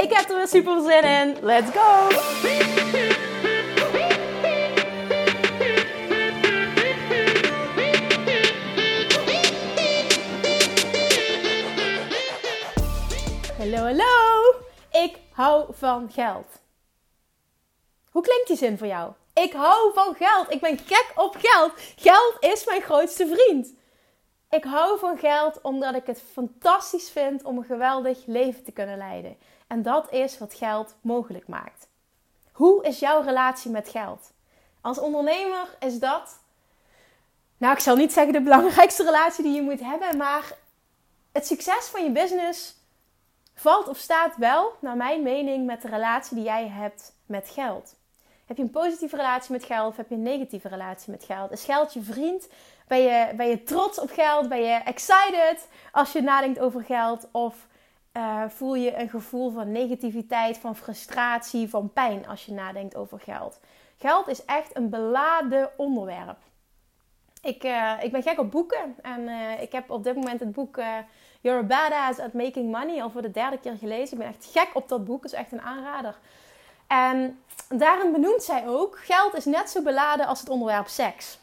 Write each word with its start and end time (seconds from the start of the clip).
Ik 0.00 0.12
heb 0.12 0.28
er 0.28 0.36
weer 0.36 0.48
super 0.48 0.82
zin 0.82 1.02
in. 1.02 1.36
Let's 1.42 1.70
go! 1.70 2.08
Hallo, 13.58 13.76
hallo! 13.76 14.54
Ik 14.90 15.16
hou 15.32 15.66
van 15.70 16.10
geld. 16.12 16.46
Hoe 18.10 18.22
klinkt 18.22 18.46
die 18.46 18.56
zin 18.56 18.78
voor 18.78 18.86
jou? 18.86 19.12
Ik 19.34 19.52
hou 19.52 19.92
van 19.94 20.14
geld. 20.14 20.52
Ik 20.52 20.60
ben 20.60 20.78
gek 20.78 21.12
op 21.14 21.36
geld. 21.38 21.72
Geld 21.96 22.36
is 22.40 22.64
mijn 22.64 22.82
grootste 22.82 23.26
vriend. 23.26 23.74
Ik 24.50 24.64
hou 24.64 24.98
van 24.98 25.18
geld 25.18 25.60
omdat 25.62 25.94
ik 25.94 26.06
het 26.06 26.22
fantastisch 26.32 27.10
vind 27.10 27.42
om 27.42 27.58
een 27.58 27.64
geweldig 27.64 28.26
leven 28.26 28.64
te 28.64 28.72
kunnen 28.72 28.96
leiden. 28.96 29.36
En 29.68 29.82
dat 29.82 30.12
is 30.12 30.38
wat 30.38 30.54
geld 30.54 30.94
mogelijk 31.00 31.48
maakt. 31.48 31.88
Hoe 32.52 32.84
is 32.84 32.98
jouw 32.98 33.22
relatie 33.22 33.70
met 33.70 33.88
geld? 33.88 34.32
Als 34.80 34.98
ondernemer 34.98 35.76
is 35.80 35.98
dat, 35.98 36.38
nou 37.56 37.74
ik 37.74 37.80
zal 37.80 37.96
niet 37.96 38.12
zeggen 38.12 38.32
de 38.32 38.42
belangrijkste 38.42 39.04
relatie 39.04 39.44
die 39.44 39.54
je 39.54 39.62
moet 39.62 39.80
hebben, 39.80 40.16
maar 40.16 40.52
het 41.32 41.46
succes 41.46 41.86
van 41.86 42.04
je 42.04 42.10
business 42.10 42.76
valt 43.54 43.88
of 43.88 43.98
staat 43.98 44.36
wel, 44.36 44.72
naar 44.80 44.96
mijn 44.96 45.22
mening, 45.22 45.66
met 45.66 45.82
de 45.82 45.88
relatie 45.88 46.36
die 46.36 46.44
jij 46.44 46.68
hebt 46.68 47.12
met 47.26 47.50
geld. 47.50 47.96
Heb 48.46 48.56
je 48.56 48.62
een 48.62 48.70
positieve 48.70 49.16
relatie 49.16 49.52
met 49.52 49.64
geld 49.64 49.90
of 49.90 49.96
heb 49.96 50.08
je 50.08 50.14
een 50.14 50.22
negatieve 50.22 50.68
relatie 50.68 51.10
met 51.10 51.24
geld? 51.24 51.50
Is 51.50 51.64
geld 51.64 51.92
je 51.92 52.02
vriend? 52.02 52.48
Ben 52.86 52.98
je, 52.98 53.32
ben 53.36 53.48
je 53.48 53.62
trots 53.62 54.00
op 54.00 54.10
geld? 54.10 54.48
Ben 54.48 54.60
je 54.60 54.74
excited 54.74 55.68
als 55.92 56.12
je 56.12 56.20
nadenkt 56.20 56.58
over 56.58 56.82
geld? 56.82 57.28
Of 57.30 57.66
uh, 58.18 58.42
voel 58.48 58.74
je 58.74 58.96
een 58.96 59.08
gevoel 59.08 59.50
van 59.50 59.72
negativiteit, 59.72 60.58
van 60.58 60.76
frustratie, 60.76 61.68
van 61.68 61.92
pijn 61.92 62.26
als 62.26 62.46
je 62.46 62.52
nadenkt 62.52 62.96
over 62.96 63.20
geld? 63.20 63.60
Geld 63.98 64.28
is 64.28 64.44
echt 64.44 64.76
een 64.76 64.90
beladen 64.90 65.70
onderwerp. 65.76 66.38
Ik, 67.42 67.64
uh, 67.64 67.92
ik 68.02 68.12
ben 68.12 68.22
gek 68.22 68.38
op 68.38 68.50
boeken 68.50 68.96
en 69.02 69.20
uh, 69.20 69.62
ik 69.62 69.72
heb 69.72 69.90
op 69.90 70.04
dit 70.04 70.14
moment 70.14 70.40
het 70.40 70.52
boek 70.52 70.80
You're 71.40 71.58
a 71.58 71.62
Badass 71.62 72.18
at 72.18 72.32
Making 72.32 72.70
Money 72.72 73.02
al 73.02 73.10
voor 73.10 73.22
de 73.22 73.30
derde 73.30 73.58
keer 73.58 73.76
gelezen. 73.76 74.12
Ik 74.12 74.18
ben 74.18 74.34
echt 74.34 74.48
gek 74.52 74.68
op 74.74 74.88
dat 74.88 75.04
boek, 75.04 75.22
het 75.22 75.32
is 75.32 75.38
echt 75.38 75.52
een 75.52 75.62
aanrader. 75.62 76.16
En 76.86 77.42
daarin 77.68 78.12
benoemt 78.12 78.42
zij 78.42 78.68
ook: 78.68 78.98
geld 78.98 79.34
is 79.34 79.44
net 79.44 79.70
zo 79.70 79.82
beladen 79.82 80.26
als 80.26 80.40
het 80.40 80.48
onderwerp 80.48 80.88
seks. 80.88 81.38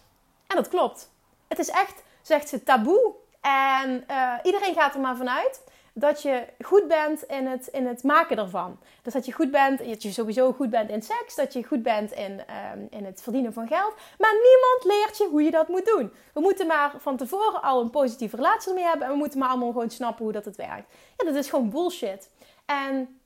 En 0.48 0.56
dat 0.56 0.70
klopt. 0.70 1.10
Het 1.48 1.60
is 1.60 1.70
echt, 1.70 2.04
zegt 2.22 2.50
ze, 2.50 2.64
taboe. 2.64 3.14
En 3.42 4.06
iedereen 4.44 4.74
gaat 4.74 4.94
er 4.94 5.00
maar 5.00 5.16
vanuit 5.16 5.62
dat 5.98 6.22
je 6.22 6.46
goed 6.62 6.88
bent 6.88 7.24
in 7.24 7.48
het, 7.48 7.68
in 7.68 7.88
het 7.88 8.04
maken 8.04 8.38
ervan. 8.38 8.80
Dus 9.02 9.14
dat 9.14 9.26
je 9.26 9.32
goed 9.32 9.52
bent, 9.52 9.78
dat 9.78 10.04
je 10.04 10.12
sowieso 10.12 10.52
goed 10.52 10.70
bent 10.70 10.90
in 10.90 11.02
seks, 11.02 11.36
dat 11.36 11.54
je 11.54 11.64
goed 11.64 11.84
bent 11.84 12.12
in, 12.12 12.32
um, 12.74 12.88
in 12.90 13.06
het 13.06 13.22
verdienen 13.22 13.54
van 13.54 13.68
geld. 13.68 13.94
Maar 14.18 14.34
niemand 14.34 14.84
leert 14.84 15.18
je 15.18 15.28
hoe 15.28 15.44
je 15.44 15.52
dat 15.52 15.68
moet 15.68 15.86
doen. 15.86 16.14
We 16.34 16.40
moeten 16.40 16.68
maar 16.68 16.94
van 16.98 17.18
tevoren 17.18 17.62
al 17.62 17.82
een 17.82 17.90
positieve 17.90 18.36
relatie 18.36 18.70
ermee 18.70 18.84
hebben 18.84 19.06
en 19.08 19.12
we 19.12 19.18
moeten 19.18 19.40
maar 19.40 19.50
allemaal 19.50 19.72
gewoon 19.72 19.90
snappen 19.90 20.24
hoe 20.24 20.34
dat 20.34 20.46
het 20.46 20.56
werkt. 20.56 20.94
Ja, 21.18 21.26
dat 21.26 21.36
is 21.36 21.50
gewoon 21.50 21.70
bullshit. 21.70 22.30
En 22.66 23.20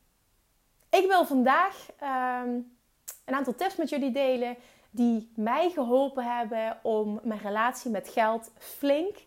ik 0.89 1.07
wil 1.07 1.25
vandaag 1.25 1.85
um, 2.43 2.77
een 3.25 3.35
aantal 3.35 3.55
tips 3.55 3.75
met 3.75 3.89
jullie 3.89 4.11
delen 4.11 4.55
die 4.91 5.31
mij 5.35 5.69
geholpen 5.69 6.37
hebben 6.37 6.79
om 6.81 7.19
mijn 7.23 7.39
relatie 7.39 7.91
met 7.91 8.09
geld 8.09 8.51
flink, 8.57 9.17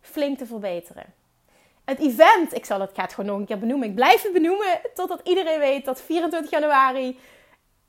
flink 0.00 0.38
te 0.38 0.46
verbeteren. 0.46 1.16
Het 1.88 1.98
event, 1.98 2.54
ik 2.54 2.64
zal 2.64 2.80
het, 2.80 2.96
het 2.96 3.14
gewoon 3.14 3.30
nog 3.30 3.38
een 3.38 3.46
keer 3.46 3.58
benoemen. 3.58 3.88
Ik 3.88 3.94
blijf 3.94 4.22
het 4.22 4.32
benoemen 4.32 4.80
totdat 4.94 5.20
iedereen 5.24 5.58
weet 5.58 5.84
dat 5.84 6.00
24 6.00 6.50
januari 6.50 7.18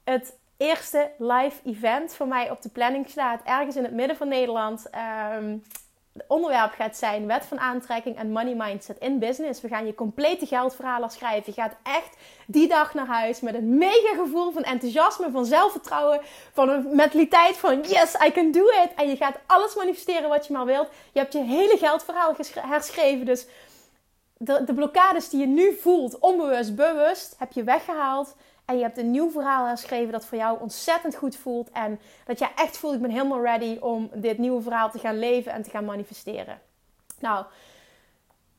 het 0.03 0.37
eerste 0.57 1.11
live 1.17 1.55
event 1.65 2.15
voor 2.15 2.27
mij 2.27 2.49
op 2.49 2.61
de 2.61 2.69
planning 2.69 3.09
staat. 3.09 3.41
Ergens 3.43 3.75
in 3.75 3.83
het 3.83 3.93
midden 3.93 4.17
van 4.17 4.27
Nederland. 4.27 4.85
Um, 5.35 5.63
het 6.13 6.23
onderwerp 6.27 6.71
gaat 6.71 6.97
zijn 6.97 7.27
wet 7.27 7.45
van 7.45 7.59
aantrekking 7.59 8.17
en 8.17 8.31
money 8.31 8.55
mindset 8.55 8.97
in 8.99 9.19
business. 9.19 9.61
We 9.61 9.67
gaan 9.67 9.85
je 9.85 9.95
complete 9.95 10.45
geldverhalen 10.45 11.09
schrijven. 11.09 11.53
Je 11.55 11.61
gaat 11.61 11.75
echt 11.83 12.15
die 12.45 12.67
dag 12.67 12.93
naar 12.93 13.07
huis 13.07 13.39
met 13.39 13.53
een 13.53 13.77
mega 13.77 14.15
gevoel 14.15 14.51
van 14.51 14.63
enthousiasme, 14.63 15.31
van 15.31 15.45
zelfvertrouwen, 15.45 16.21
van 16.53 16.69
een 16.69 16.95
mentaliteit 16.95 17.57
van 17.57 17.81
yes, 17.81 18.15
I 18.25 18.31
can 18.31 18.51
do 18.51 18.63
it. 18.65 18.93
En 18.95 19.09
je 19.09 19.15
gaat 19.15 19.39
alles 19.45 19.75
manifesteren 19.75 20.29
wat 20.29 20.47
je 20.47 20.53
maar 20.53 20.65
wilt. 20.65 20.89
Je 21.11 21.19
hebt 21.19 21.33
je 21.33 21.43
hele 21.43 21.77
geldverhaal 21.77 22.35
herschreven. 22.53 23.25
Dus 23.25 23.45
de, 24.41 24.63
de 24.63 24.73
blokkades 24.73 25.29
die 25.29 25.39
je 25.39 25.47
nu 25.47 25.73
voelt, 25.73 26.19
onbewust, 26.19 26.75
bewust, 26.75 27.35
heb 27.37 27.51
je 27.51 27.63
weggehaald. 27.63 28.35
En 28.65 28.77
je 28.77 28.83
hebt 28.83 28.97
een 28.97 29.11
nieuw 29.11 29.31
verhaal 29.31 29.65
herschreven 29.65 30.11
dat 30.11 30.25
voor 30.25 30.37
jou 30.37 30.59
ontzettend 30.61 31.15
goed 31.15 31.35
voelt. 31.35 31.69
En 31.71 31.99
dat 32.25 32.39
jij 32.39 32.51
echt 32.55 32.77
voelt, 32.77 32.93
ik 32.93 33.01
ben 33.01 33.09
helemaal 33.09 33.41
ready 33.41 33.77
om 33.79 34.09
dit 34.13 34.37
nieuwe 34.37 34.61
verhaal 34.61 34.91
te 34.91 34.99
gaan 34.99 35.19
leven 35.19 35.51
en 35.51 35.63
te 35.63 35.69
gaan 35.69 35.85
manifesteren. 35.85 36.61
Nou, 37.19 37.45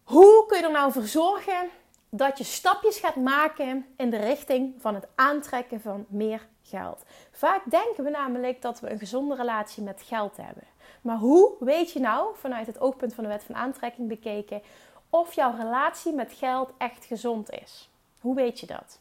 hoe 0.04 0.44
kun 0.46 0.58
je 0.58 0.64
er 0.64 0.70
nou 0.70 0.92
voor 0.92 1.06
zorgen 1.06 1.68
dat 2.08 2.38
je 2.38 2.44
stapjes 2.44 2.98
gaat 2.98 3.16
maken 3.16 3.86
in 3.96 4.10
de 4.10 4.16
richting 4.16 4.74
van 4.78 4.94
het 4.94 5.06
aantrekken 5.14 5.80
van 5.80 6.06
meer 6.08 6.46
geld? 6.62 7.04
Vaak 7.30 7.70
denken 7.70 8.04
we 8.04 8.10
namelijk 8.10 8.62
dat 8.62 8.80
we 8.80 8.90
een 8.90 8.98
gezonde 8.98 9.34
relatie 9.34 9.82
met 9.82 10.02
geld 10.02 10.36
hebben. 10.36 10.64
Maar 11.00 11.16
hoe 11.16 11.52
weet 11.60 11.92
je 11.92 12.00
nou, 12.00 12.36
vanuit 12.36 12.66
het 12.66 12.80
oogpunt 12.80 13.14
van 13.14 13.24
de 13.24 13.30
wet 13.30 13.44
van 13.44 13.54
aantrekking 13.54 14.08
bekeken, 14.08 14.62
of 15.10 15.32
jouw 15.32 15.56
relatie 15.56 16.12
met 16.12 16.32
geld 16.32 16.72
echt 16.78 17.04
gezond 17.04 17.50
is? 17.50 17.88
Hoe 18.20 18.34
weet 18.34 18.60
je 18.60 18.66
dat? 18.66 18.98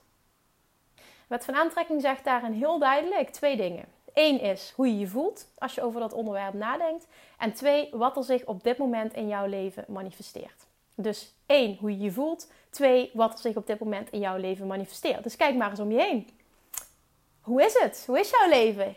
Wet 1.27 1.45
van 1.45 1.55
aantrekking 1.55 2.01
zegt 2.01 2.23
daarin 2.23 2.51
heel 2.51 2.79
duidelijk 2.79 3.29
twee 3.29 3.57
dingen. 3.57 3.85
Eén 4.13 4.39
is 4.39 4.73
hoe 4.75 4.87
je 4.87 4.99
je 4.99 5.07
voelt 5.07 5.47
als 5.57 5.75
je 5.75 5.81
over 5.81 5.99
dat 5.99 6.13
onderwerp 6.13 6.53
nadenkt. 6.53 7.07
En 7.37 7.53
twee, 7.53 7.89
wat 7.91 8.17
er 8.17 8.23
zich 8.23 8.45
op 8.45 8.63
dit 8.63 8.77
moment 8.77 9.13
in 9.13 9.27
jouw 9.27 9.45
leven 9.45 9.85
manifesteert. 9.87 10.67
Dus 10.95 11.33
één, 11.45 11.77
hoe 11.79 11.91
je 11.91 12.03
je 12.03 12.11
voelt. 12.11 12.51
Twee, 12.69 13.11
wat 13.13 13.33
er 13.33 13.39
zich 13.39 13.55
op 13.55 13.67
dit 13.67 13.79
moment 13.79 14.09
in 14.09 14.19
jouw 14.19 14.37
leven 14.37 14.67
manifesteert. 14.67 15.23
Dus 15.23 15.35
kijk 15.35 15.55
maar 15.55 15.69
eens 15.69 15.79
om 15.79 15.91
je 15.91 16.01
heen. 16.01 16.29
Hoe 17.41 17.63
is 17.63 17.79
het? 17.79 18.03
Hoe 18.07 18.19
is 18.19 18.29
jouw 18.29 18.49
leven? 18.49 18.95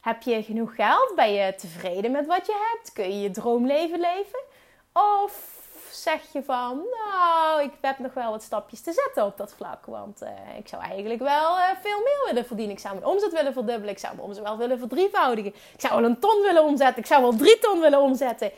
Heb 0.00 0.22
je 0.22 0.42
genoeg 0.42 0.74
geld? 0.74 1.12
Ben 1.14 1.32
je 1.32 1.54
tevreden 1.54 2.10
met 2.10 2.26
wat 2.26 2.46
je 2.46 2.72
hebt? 2.72 2.92
Kun 2.92 3.04
je 3.04 3.20
je 3.20 3.30
droomleven 3.30 4.00
leven? 4.00 4.40
Of 4.92 5.55
zeg 6.06 6.32
je 6.32 6.42
van, 6.42 6.82
nou, 7.04 7.62
ik 7.62 7.72
heb 7.80 7.98
nog 7.98 8.14
wel 8.14 8.30
wat 8.30 8.42
stapjes 8.42 8.80
te 8.80 8.92
zetten 8.92 9.24
op 9.24 9.36
dat 9.36 9.52
vlak. 9.52 9.86
Want 9.86 10.22
uh, 10.22 10.28
ik 10.58 10.68
zou 10.68 10.82
eigenlijk 10.82 11.20
wel 11.20 11.56
uh, 11.56 11.64
veel 11.82 11.98
meer 11.98 12.22
willen 12.26 12.46
verdienen. 12.46 12.74
Ik 12.74 12.80
zou 12.80 12.94
mijn 12.94 13.06
omzet 13.06 13.32
willen 13.32 13.52
verdubbelen. 13.52 13.90
Ik 13.90 13.98
zou 13.98 14.14
mijn 14.14 14.28
omzet 14.28 14.42
wel 14.42 14.56
willen 14.56 14.78
verdrievoudigen. 14.78 15.54
Ik 15.54 15.80
zou 15.80 16.00
wel 16.00 16.10
een 16.10 16.18
ton 16.18 16.42
willen 16.42 16.64
omzetten. 16.64 16.98
Ik 16.98 17.06
zou 17.06 17.22
wel 17.22 17.36
drie 17.36 17.58
ton 17.58 17.80
willen 17.80 18.00
omzetten. 18.00 18.50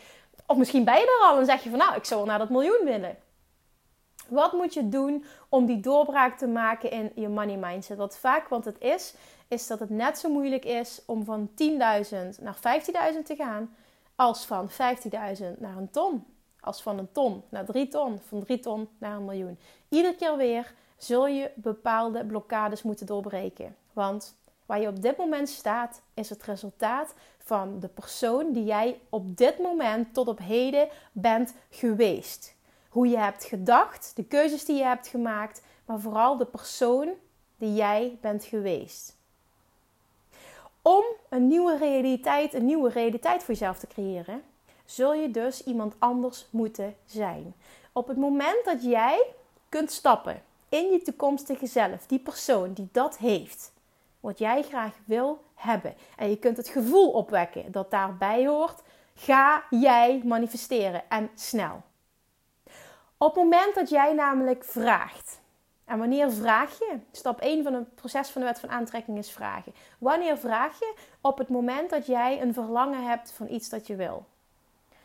Of 0.46 0.56
misschien 0.56 0.84
ben 0.84 0.94
je 0.94 1.19
er 1.20 1.28
al 1.28 1.38
en 1.38 1.44
zeg 1.44 1.62
je 1.62 1.70
van, 1.70 1.78
nou, 1.78 1.96
ik 1.96 2.05
zou 2.05 2.20
wel 2.20 2.28
naar 2.28 2.38
dat 2.38 2.49
miljoen 2.49 2.84
willen. 2.84 3.17
Wat 4.28 4.52
moet 4.52 4.75
je 4.75 4.88
doen 4.88 5.25
om 5.49 5.67
die 5.67 5.81
doorbraak 5.81 6.38
te 6.38 6.46
maken 6.46 6.90
in 6.90 7.12
je 7.14 7.28
money 7.28 7.56
mindset? 7.56 7.96
Wat 7.96 8.19
vaak, 8.19 8.49
want 8.49 8.64
het 8.64 8.81
is, 8.81 9.14
is 9.49 9.67
dat 9.67 9.78
het 9.78 9.90
net 9.90 10.19
zo 10.19 10.28
moeilijk 10.28 10.64
is 10.64 11.02
om 11.06 11.25
van 11.25 11.50
10.000 11.50 11.67
naar 12.40 12.56
15.000 12.56 13.23
te 13.25 13.37
gaan, 13.37 13.75
als 14.17 14.44
van 14.44 14.70
15.000 14.70 14.76
naar 15.58 15.76
een 15.76 15.90
ton 15.90 16.25
als 16.60 16.82
van 16.82 16.99
een 16.99 17.12
ton 17.12 17.43
naar 17.49 17.64
drie 17.64 17.88
ton, 17.88 18.19
van 18.26 18.44
drie 18.44 18.60
ton 18.60 18.88
naar 18.99 19.16
een 19.16 19.25
miljoen. 19.25 19.58
Iedere 19.88 20.14
keer 20.14 20.37
weer 20.37 20.75
zul 20.96 21.26
je 21.26 21.50
bepaalde 21.55 22.25
blokkades 22.25 22.82
moeten 22.82 23.06
doorbreken. 23.06 23.76
Want 23.93 24.34
waar 24.66 24.81
je 24.81 24.88
op 24.88 25.02
dit 25.02 25.16
moment 25.16 25.49
staat, 25.49 26.00
is 26.14 26.31
het 26.31 26.43
resultaat 26.43 27.14
van 27.38 27.81
de 27.81 27.88
persoon 27.88 28.52
die 28.52 28.64
jij 28.64 29.00
op 29.08 29.37
dit 29.37 29.58
moment 29.58 30.14
tot 30.14 30.28
op 30.28 30.38
heden 30.38 30.88
bent 31.12 31.55
geweest. 31.70 32.55
Hoe 32.88 33.08
je 33.08 33.19
hebt 33.19 33.44
gedacht, 33.44 34.12
de 34.14 34.25
keuzes 34.25 34.64
die 34.64 34.76
je 34.76 34.84
hebt 34.84 35.06
gemaakt, 35.06 35.62
maar 35.84 36.00
vooral 36.00 36.37
de 36.37 36.46
persoon 36.46 37.08
die 37.56 37.75
jij 37.75 38.19
bent 38.20 38.44
geweest. 38.44 39.16
Om 40.82 41.04
een 41.28 41.49
nieuwe 41.49 41.76
realiteit, 41.76 42.54
een 42.54 42.64
nieuwe 42.64 42.90
realiteit 42.90 43.43
voor 43.43 43.54
jezelf 43.54 43.78
te 43.78 43.87
creëren, 43.87 44.43
zul 44.90 45.14
je 45.14 45.31
dus 45.31 45.64
iemand 45.64 45.94
anders 45.99 46.46
moeten 46.50 46.96
zijn. 47.05 47.55
Op 47.93 48.08
het 48.08 48.17
moment 48.17 48.64
dat 48.64 48.82
jij 48.82 49.26
kunt 49.69 49.90
stappen 49.90 50.43
in 50.69 50.90
je 50.90 51.02
toekomstige 51.02 51.67
zelf, 51.67 52.06
die 52.06 52.19
persoon 52.19 52.73
die 52.73 52.88
dat 52.93 53.19
heeft, 53.19 53.73
wat 54.20 54.38
jij 54.38 54.62
graag 54.62 54.94
wil 55.05 55.44
hebben, 55.55 55.94
en 56.17 56.31
je 56.31 56.38
kunt 56.38 56.56
het 56.56 56.69
gevoel 56.69 57.11
opwekken 57.11 57.73
dat 57.73 57.90
daarbij 57.90 58.46
hoort, 58.46 58.82
ga 59.14 59.62
jij 59.70 60.23
manifesteren 60.25 61.02
en 61.08 61.31
snel. 61.35 61.82
Op 63.17 63.35
het 63.35 63.44
moment 63.44 63.75
dat 63.75 63.88
jij 63.88 64.12
namelijk 64.12 64.64
vraagt, 64.64 65.40
en 65.85 65.99
wanneer 65.99 66.32
vraag 66.32 66.79
je? 66.79 66.99
Stap 67.12 67.40
1 67.40 67.62
van 67.62 67.75
het 67.75 67.94
proces 67.94 68.29
van 68.29 68.40
de 68.40 68.46
wet 68.46 68.61
van 68.61 68.70
aantrekking 68.70 69.19
is 69.19 69.31
vragen. 69.31 69.75
Wanneer 69.99 70.38
vraag 70.38 70.79
je? 70.79 70.94
Op 71.20 71.38
het 71.38 71.49
moment 71.49 71.90
dat 71.90 72.06
jij 72.06 72.43
een 72.43 72.55
verlangen 72.55 73.06
hebt 73.06 73.32
van 73.32 73.49
iets 73.49 73.69
dat 73.69 73.87
je 73.87 73.96
wil. 73.96 74.26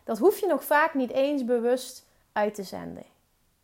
Dat 0.03 0.17
hoef 0.17 0.39
je 0.39 0.47
nog 0.47 0.63
vaak 0.63 0.93
niet 0.93 1.11
eens 1.11 1.45
bewust 1.45 2.05
uit 2.31 2.55
te 2.55 2.63
zenden. 2.63 3.03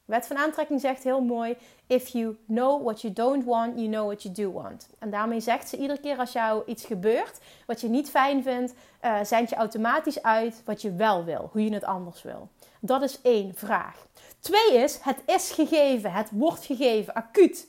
Wet 0.10 0.28
van 0.28 0.38
aantrekking 0.38 0.82
zegt 0.82 1.04
heel 1.04 1.22
mooi: 1.22 1.58
If 1.88 2.08
you 2.08 2.38
know 2.48 2.84
what 2.84 3.02
you 3.02 3.14
don't 3.14 3.46
want, 3.46 3.76
you 3.76 3.88
know 3.88 4.06
what 4.06 4.24
you 4.24 4.34
do 4.34 4.52
want. 4.52 4.90
En 5.00 5.10
daarmee 5.10 5.40
zegt 5.40 5.70
ze 5.70 5.78
iedere 5.78 6.00
keer 6.00 6.18
als 6.18 6.32
jou 6.32 6.64
iets 6.66 6.86
gebeurt 6.86 7.40
wat 7.66 7.82
je 7.82 7.88
niet 7.88 8.10
fijn 8.10 8.44
vindt, 8.44 8.74
uh, 9.02 9.20
zend 9.24 9.50
je 9.50 9.56
automatisch 9.56 10.24
uit 10.24 10.62
wat 10.66 10.82
je 10.82 10.94
wel 10.94 11.24
wil, 11.24 11.50
hoe 11.52 11.64
je 11.64 11.74
het 11.74 11.84
anders 11.84 12.22
wil. 12.22 12.50
Dat 12.80 13.02
is 13.02 13.22
één 13.22 13.56
vraag. 13.56 14.08
Twee 14.40 14.74
is: 14.74 15.00
het 15.02 15.22
is 15.26 15.52
gegeven, 15.52 16.12
het 16.12 16.30
wordt 16.32 16.66
gegeven, 16.66 17.14
acuut. 17.14 17.68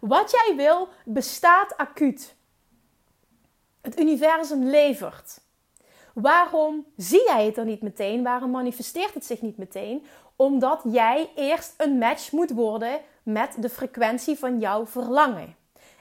Wat 0.00 0.30
jij 0.30 0.56
wil 0.56 0.88
bestaat 1.04 1.76
acuut. 1.76 2.34
Het 3.80 4.00
universum 4.00 4.64
levert. 4.64 5.40
Waarom 6.14 6.86
zie 6.96 7.24
jij 7.24 7.46
het 7.46 7.56
er 7.56 7.64
niet 7.64 7.82
meteen? 7.82 8.22
Waarom 8.22 8.50
manifesteert 8.50 9.14
het 9.14 9.24
zich 9.24 9.40
niet 9.40 9.56
meteen? 9.56 10.06
Omdat 10.36 10.80
jij 10.84 11.30
eerst 11.36 11.74
een 11.76 11.98
match 11.98 12.32
moet 12.32 12.50
worden 12.50 13.00
met 13.22 13.56
de 13.58 13.68
frequentie 13.68 14.38
van 14.38 14.58
jouw 14.58 14.86
verlangen. 14.86 15.56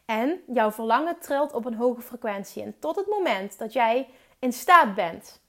En 0.06 0.42
jouw 0.48 0.72
verlangen 0.72 1.20
trilt 1.20 1.54
op 1.54 1.66
een 1.66 1.74
hoge 1.74 2.02
frequentie. 2.02 2.64
En 2.64 2.76
tot 2.80 2.96
het 2.96 3.08
moment 3.08 3.58
dat 3.58 3.74
jij 3.74 4.08
in 4.40 4.54
staat 4.54 4.96
bent 4.96 5.42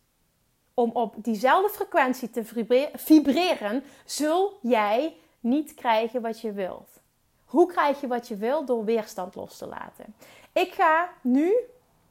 om 0.74 0.90
op 0.90 1.14
diezelfde 1.16 1.70
frequentie 1.70 2.30
te 2.30 2.44
vibreren, 2.94 3.84
zul 4.04 4.58
jij 4.62 5.16
niet 5.40 5.74
krijgen 5.74 6.20
wat 6.20 6.40
je 6.40 6.52
wilt. 6.52 7.00
Hoe 7.44 7.66
krijg 7.66 8.00
je 8.00 8.06
wat 8.06 8.28
je 8.28 8.36
wilt? 8.36 8.66
Door 8.66 8.84
weerstand 8.84 9.34
los 9.34 9.58
te 9.58 9.66
laten. 9.66 10.14
Ik 10.52 10.72
ga 10.72 11.08
nu, 11.22 11.48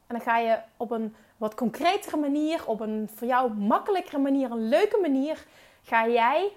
en 0.06 0.16
dan 0.16 0.20
ga 0.20 0.38
je 0.38 0.58
op 0.76 0.90
een 0.90 1.14
wat 1.40 1.54
concretere 1.54 2.16
manier, 2.16 2.66
op 2.66 2.80
een 2.80 3.10
voor 3.14 3.26
jou 3.26 3.52
makkelijkere 3.52 4.18
manier, 4.18 4.50
een 4.50 4.68
leuke 4.68 4.98
manier, 5.00 5.46
ga 5.82 6.08
jij 6.08 6.52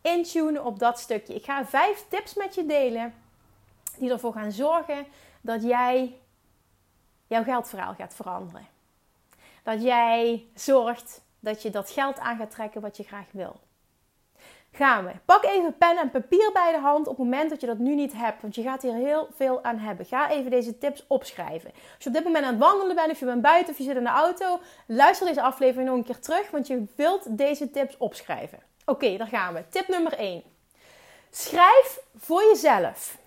intunen 0.00 0.64
op 0.64 0.78
dat 0.78 0.98
stukje. 0.98 1.34
Ik 1.34 1.44
ga 1.44 1.66
vijf 1.66 2.04
tips 2.08 2.34
met 2.34 2.54
je 2.54 2.66
delen 2.66 3.14
die 3.98 4.10
ervoor 4.10 4.32
gaan 4.32 4.52
zorgen 4.52 5.06
dat 5.40 5.62
jij 5.62 6.18
jouw 7.26 7.42
geldverhaal 7.42 7.94
gaat 7.94 8.14
veranderen. 8.14 8.66
Dat 9.62 9.82
jij 9.82 10.46
zorgt 10.54 11.22
dat 11.40 11.62
je 11.62 11.70
dat 11.70 11.90
geld 11.90 12.18
aan 12.18 12.36
gaat 12.36 12.50
trekken 12.50 12.80
wat 12.80 12.96
je 12.96 13.02
graag 13.02 13.26
wil. 13.30 13.60
Gaan 14.76 15.04
we. 15.04 15.10
Pak 15.24 15.44
even 15.44 15.76
pen 15.78 15.96
en 15.98 16.10
papier 16.10 16.50
bij 16.52 16.72
de 16.72 16.78
hand 16.78 17.06
op 17.06 17.16
het 17.16 17.24
moment 17.24 17.50
dat 17.50 17.60
je 17.60 17.66
dat 17.66 17.78
nu 17.78 17.94
niet 17.94 18.12
hebt. 18.12 18.42
Want 18.42 18.54
je 18.54 18.62
gaat 18.62 18.82
hier 18.82 18.94
heel 18.94 19.28
veel 19.34 19.64
aan 19.64 19.78
hebben. 19.78 20.06
Ga 20.06 20.30
even 20.30 20.50
deze 20.50 20.78
tips 20.78 21.04
opschrijven. 21.06 21.70
Als 21.70 22.04
je 22.04 22.08
op 22.08 22.14
dit 22.14 22.24
moment 22.24 22.44
aan 22.44 22.50
het 22.50 22.62
wandelen 22.62 22.96
bent, 22.96 23.10
of 23.10 23.18
je 23.18 23.24
bent 23.24 23.42
buiten 23.42 23.72
of 23.72 23.78
je 23.78 23.84
zit 23.84 23.96
in 23.96 24.04
de 24.04 24.10
auto, 24.10 24.60
luister 24.86 25.26
deze 25.26 25.42
aflevering 25.42 25.88
nog 25.88 25.96
een 25.96 26.04
keer 26.04 26.18
terug. 26.18 26.50
Want 26.50 26.66
je 26.66 26.84
wilt 26.96 27.38
deze 27.38 27.70
tips 27.70 27.96
opschrijven. 27.96 28.58
Oké, 28.84 29.16
daar 29.16 29.26
gaan 29.26 29.54
we. 29.54 29.68
Tip 29.68 29.88
nummer 29.88 30.12
1. 30.12 30.42
Schrijf 31.30 32.00
voor 32.16 32.42
jezelf 32.42 33.18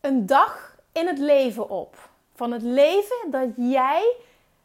een 0.00 0.26
dag 0.26 0.76
in 0.92 1.06
het 1.06 1.18
leven 1.18 1.68
op. 1.68 2.08
Van 2.34 2.52
het 2.52 2.62
leven 2.62 3.30
dat 3.30 3.48
jij 3.56 4.16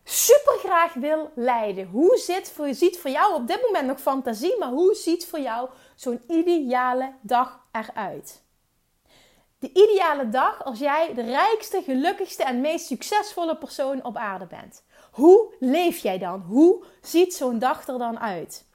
super 0.03 0.57
graag 0.57 0.93
wil 0.93 1.31
leiden. 1.35 1.87
Hoe 1.87 2.17
zit 2.17 2.51
voor, 2.51 2.73
ziet 2.73 2.99
voor 2.99 3.11
jou 3.11 3.33
op 3.33 3.47
dit 3.47 3.61
moment 3.61 3.87
nog 3.87 4.01
fantasie, 4.01 4.57
maar 4.57 4.69
hoe 4.69 4.93
ziet 4.93 5.27
voor 5.27 5.39
jou 5.39 5.69
zo'n 5.95 6.21
ideale 6.27 7.13
dag 7.21 7.59
eruit? 7.71 8.41
De 9.59 9.69
ideale 9.73 10.29
dag 10.29 10.63
als 10.63 10.79
jij 10.79 11.13
de 11.13 11.21
rijkste, 11.21 11.81
gelukkigste 11.81 12.43
en 12.43 12.61
meest 12.61 12.85
succesvolle 12.85 13.57
persoon 13.57 14.03
op 14.03 14.17
aarde 14.17 14.45
bent. 14.45 14.83
Hoe 15.11 15.53
leef 15.59 15.97
jij 15.97 16.17
dan? 16.17 16.41
Hoe 16.41 16.83
ziet 17.01 17.33
zo'n 17.33 17.59
dag 17.59 17.87
er 17.87 17.97
dan 17.97 18.19
uit? 18.19 18.65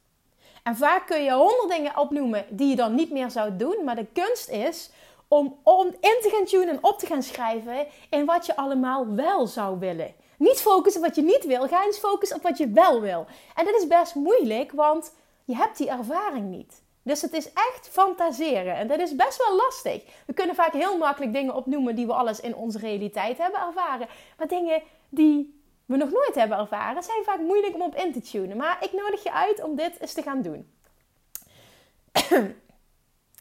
En 0.63 0.77
vaak 0.77 1.07
kun 1.07 1.23
je 1.23 1.33
honderd 1.33 1.69
dingen 1.69 1.99
opnoemen 1.99 2.47
die 2.51 2.69
je 2.69 2.77
dan 2.77 2.95
niet 2.95 3.11
meer 3.11 3.31
zou 3.31 3.57
doen, 3.57 3.85
maar 3.85 3.97
de 3.97 4.07
kunst 4.13 4.49
is 4.49 4.91
om, 5.29 5.59
om 5.63 5.87
in 5.87 6.19
te 6.23 6.31
gaan 6.33 6.45
tunen 6.45 6.69
en 6.69 6.85
op 6.85 6.99
te 6.99 7.07
gaan 7.07 7.23
schrijven 7.23 7.87
in 8.11 8.25
wat 8.25 8.47
je 8.47 8.57
allemaal 8.57 9.15
wel 9.15 9.47
zou 9.47 9.79
willen. 9.79 10.15
Niet 10.39 10.61
focussen 10.61 11.01
op 11.01 11.07
wat 11.07 11.17
je 11.17 11.23
niet 11.23 11.45
wil. 11.45 11.69
Ga 11.69 11.85
eens 11.85 11.99
focussen 11.99 12.37
op 12.37 12.43
wat 12.43 12.59
je 12.59 12.69
wel 12.69 13.01
wil. 13.01 13.27
En 13.55 13.65
dat 13.65 13.75
is 13.75 13.87
best 13.87 14.15
moeilijk, 14.15 14.73
want 14.73 15.15
je 15.45 15.57
hebt 15.57 15.77
die 15.77 15.91
ervaring 15.91 16.51
niet. 16.51 16.83
Dus 17.03 17.23
het 17.23 17.33
is 17.33 17.53
echt 17.53 17.89
fantaseren. 17.91 18.75
En 18.77 18.89
dat 18.89 18.99
is 18.99 19.17
best 19.17 19.47
wel 19.47 19.57
lastig. 19.57 20.03
We 20.27 20.33
kunnen 20.33 20.55
vaak 20.55 20.73
heel 20.73 20.99
makkelijk 20.99 21.33
dingen 21.33 21.55
opnoemen 21.55 21.95
die 21.95 22.07
we 22.07 22.13
alles 22.13 22.41
in 22.41 22.55
onze 22.55 22.79
realiteit 22.79 23.39
hebben 23.39 23.61
ervaren. 23.61 24.09
Maar 24.39 24.49
dingen 24.49 24.83
die 25.09 25.63
we 25.87 25.97
nog 25.97 26.11
nooit 26.11 26.35
hebben 26.35 26.59
ervaren, 26.59 27.03
zijn 27.03 27.25
vaak 27.25 27.41
moeilijk 27.41 27.75
om 27.75 27.83
op 27.83 27.95
in 27.95 28.13
te 28.13 28.21
tunen. 28.21 28.57
Maar 28.57 28.85
ik 28.85 28.93
nodig 28.93 29.23
je 29.23 29.33
uit 29.33 29.63
om 29.63 29.77
dit 29.77 30.01
eens 30.01 30.13
te 30.13 30.23
gaan 30.23 30.43
doen. 30.43 30.73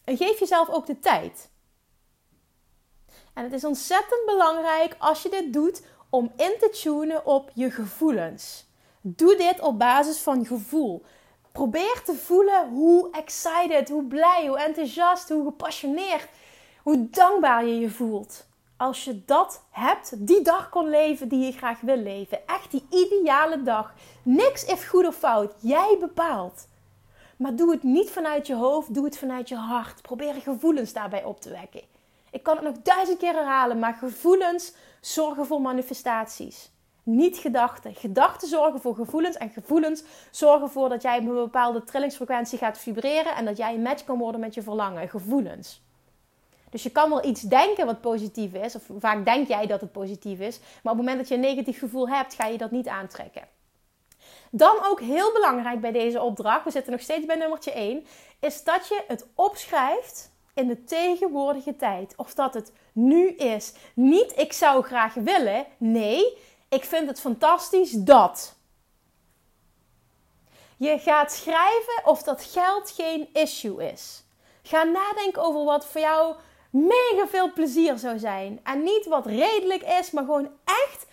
en 0.03 0.17
geef 0.17 0.39
jezelf 0.39 0.69
ook 0.69 0.85
de 0.85 0.99
tijd. 0.99 1.49
En 3.33 3.43
het 3.43 3.53
is 3.53 3.63
ontzettend 3.65 4.25
belangrijk 4.25 4.95
als 4.97 5.21
je 5.21 5.29
dit 5.29 5.53
doet 5.53 5.81
om 6.09 6.31
in 6.35 6.55
te 6.59 6.69
tunen 6.81 7.25
op 7.25 7.51
je 7.53 7.71
gevoelens. 7.71 8.65
Doe 9.01 9.35
dit 9.35 9.59
op 9.59 9.79
basis 9.79 10.17
van 10.19 10.45
gevoel. 10.45 11.03
Probeer 11.51 12.01
te 12.05 12.13
voelen 12.13 12.69
hoe 12.69 13.11
excited, 13.11 13.89
hoe 13.89 14.03
blij, 14.03 14.47
hoe 14.47 14.59
enthousiast, 14.59 15.29
hoe 15.29 15.43
gepassioneerd, 15.45 16.27
hoe 16.83 17.09
dankbaar 17.09 17.65
je 17.65 17.79
je 17.79 17.89
voelt. 17.89 18.45
Als 18.77 19.03
je 19.03 19.25
dat 19.25 19.63
hebt, 19.69 20.27
die 20.27 20.41
dag 20.41 20.69
kon 20.69 20.89
leven 20.89 21.27
die 21.27 21.45
je 21.45 21.51
graag 21.51 21.81
wil 21.81 21.97
leven. 21.97 22.47
Echt 22.47 22.71
die 22.71 22.85
ideale 22.89 23.63
dag. 23.63 23.93
Niks 24.23 24.65
is 24.65 24.83
goed 24.83 25.07
of 25.07 25.15
fout. 25.15 25.53
Jij 25.59 25.97
bepaalt. 25.99 26.67
Maar 27.37 27.55
doe 27.55 27.71
het 27.71 27.83
niet 27.83 28.09
vanuit 28.09 28.47
je 28.47 28.55
hoofd, 28.55 28.93
doe 28.93 29.05
het 29.05 29.17
vanuit 29.17 29.49
je 29.49 29.55
hart. 29.55 30.01
Probeer 30.01 30.33
gevoelens 30.33 30.93
daarbij 30.93 31.23
op 31.23 31.41
te 31.41 31.49
wekken. 31.49 31.81
Ik 32.31 32.43
kan 32.43 32.55
het 32.55 32.65
nog 32.65 32.75
duizend 32.83 33.17
keer 33.17 33.33
herhalen, 33.33 33.79
maar 33.79 33.93
gevoelens 33.93 34.73
zorgen 35.01 35.45
voor 35.45 35.61
manifestaties. 35.61 36.71
Niet 37.03 37.37
gedachten. 37.37 37.95
Gedachten 37.95 38.47
zorgen 38.47 38.81
voor 38.81 38.95
gevoelens 38.95 39.37
en 39.37 39.49
gevoelens 39.49 40.03
zorgen 40.31 40.61
ervoor 40.61 40.89
dat 40.89 41.01
jij 41.01 41.19
op 41.19 41.27
een 41.27 41.33
bepaalde 41.33 41.83
trillingsfrequentie 41.83 42.57
gaat 42.57 42.77
vibreren 42.77 43.35
en 43.35 43.45
dat 43.45 43.57
jij 43.57 43.73
een 43.73 43.81
match 43.81 44.03
kan 44.03 44.17
worden 44.17 44.41
met 44.41 44.53
je 44.53 44.61
verlangen. 44.61 45.09
Gevoelens. 45.09 45.81
Dus 46.69 46.83
je 46.83 46.89
kan 46.89 47.09
wel 47.09 47.25
iets 47.25 47.41
denken 47.41 47.85
wat 47.85 48.01
positief 48.01 48.53
is, 48.53 48.75
of 48.75 48.83
vaak 48.99 49.25
denk 49.25 49.47
jij 49.47 49.67
dat 49.67 49.81
het 49.81 49.91
positief 49.91 50.39
is, 50.39 50.59
maar 50.59 50.93
op 50.93 50.97
het 50.97 51.07
moment 51.07 51.17
dat 51.17 51.27
je 51.27 51.33
een 51.33 51.55
negatief 51.55 51.79
gevoel 51.79 52.09
hebt, 52.09 52.33
ga 52.33 52.45
je 52.45 52.57
dat 52.57 52.71
niet 52.71 52.87
aantrekken. 52.87 53.47
Dan 54.51 54.75
ook 54.83 54.99
heel 54.99 55.33
belangrijk 55.33 55.81
bij 55.81 55.91
deze 55.91 56.21
opdracht, 56.21 56.63
we 56.63 56.71
zitten 56.71 56.91
nog 56.91 57.01
steeds 57.01 57.25
bij 57.25 57.35
nummertje 57.35 57.71
1, 57.71 58.05
is 58.39 58.63
dat 58.63 58.87
je 58.87 59.03
het 59.07 59.27
opschrijft 59.35 60.31
in 60.57 60.67
de 60.67 60.83
tegenwoordige 60.83 61.75
tijd. 61.75 62.13
Of 62.15 62.33
dat 62.33 62.53
het 62.53 62.71
nu 62.93 63.29
is. 63.29 63.73
Niet 63.93 64.33
ik 64.37 64.53
zou 64.53 64.83
graag 64.83 65.13
willen. 65.13 65.65
Nee, 65.77 66.37
ik 66.69 66.83
vind 66.83 67.07
het 67.07 67.19
fantastisch 67.19 67.91
dat. 67.91 68.55
Je 70.77 70.99
gaat 70.99 71.31
schrijven 71.31 72.01
of 72.03 72.23
dat 72.23 72.43
geld 72.43 72.91
geen 72.91 73.29
issue 73.33 73.91
is. 73.91 74.23
Ga 74.61 74.83
nadenken 74.83 75.43
over 75.43 75.63
wat 75.63 75.85
voor 75.85 76.01
jou 76.01 76.35
mega 76.69 77.27
veel 77.27 77.53
plezier 77.53 77.97
zou 77.97 78.19
zijn. 78.19 78.59
En 78.63 78.83
niet 78.83 79.05
wat 79.05 79.25
redelijk 79.25 79.83
is, 79.83 80.11
maar 80.11 80.23
gewoon 80.23 80.49
echt 80.63 81.06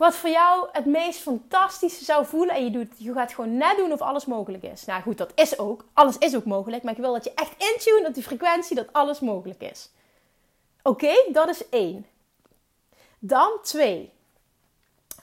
wat 0.00 0.16
voor 0.16 0.30
jou 0.30 0.68
het 0.72 0.84
meest 0.84 1.20
fantastische 1.20 2.04
zou 2.04 2.26
voelen. 2.26 2.54
En 2.54 2.64
je, 2.64 2.70
doet, 2.70 2.94
je 2.96 3.12
gaat 3.12 3.32
gewoon 3.32 3.56
net 3.56 3.76
doen 3.76 3.92
of 3.92 4.00
alles 4.00 4.24
mogelijk 4.24 4.62
is. 4.62 4.84
Nou 4.84 5.02
goed, 5.02 5.18
dat 5.18 5.32
is 5.34 5.58
ook. 5.58 5.84
Alles 5.92 6.18
is 6.18 6.36
ook 6.36 6.44
mogelijk. 6.44 6.82
Maar 6.82 6.92
ik 6.92 6.98
wil 6.98 7.12
dat 7.12 7.24
je 7.24 7.34
echt 7.34 7.52
intune 7.58 8.08
op 8.08 8.14
die 8.14 8.22
frequentie 8.22 8.76
dat 8.76 8.92
alles 8.92 9.20
mogelijk 9.20 9.60
is. 9.62 9.90
Oké, 10.82 11.12
dat 11.32 11.48
is 11.48 11.68
één. 11.68 12.06
Dan 13.18 13.50
twee. 13.62 14.12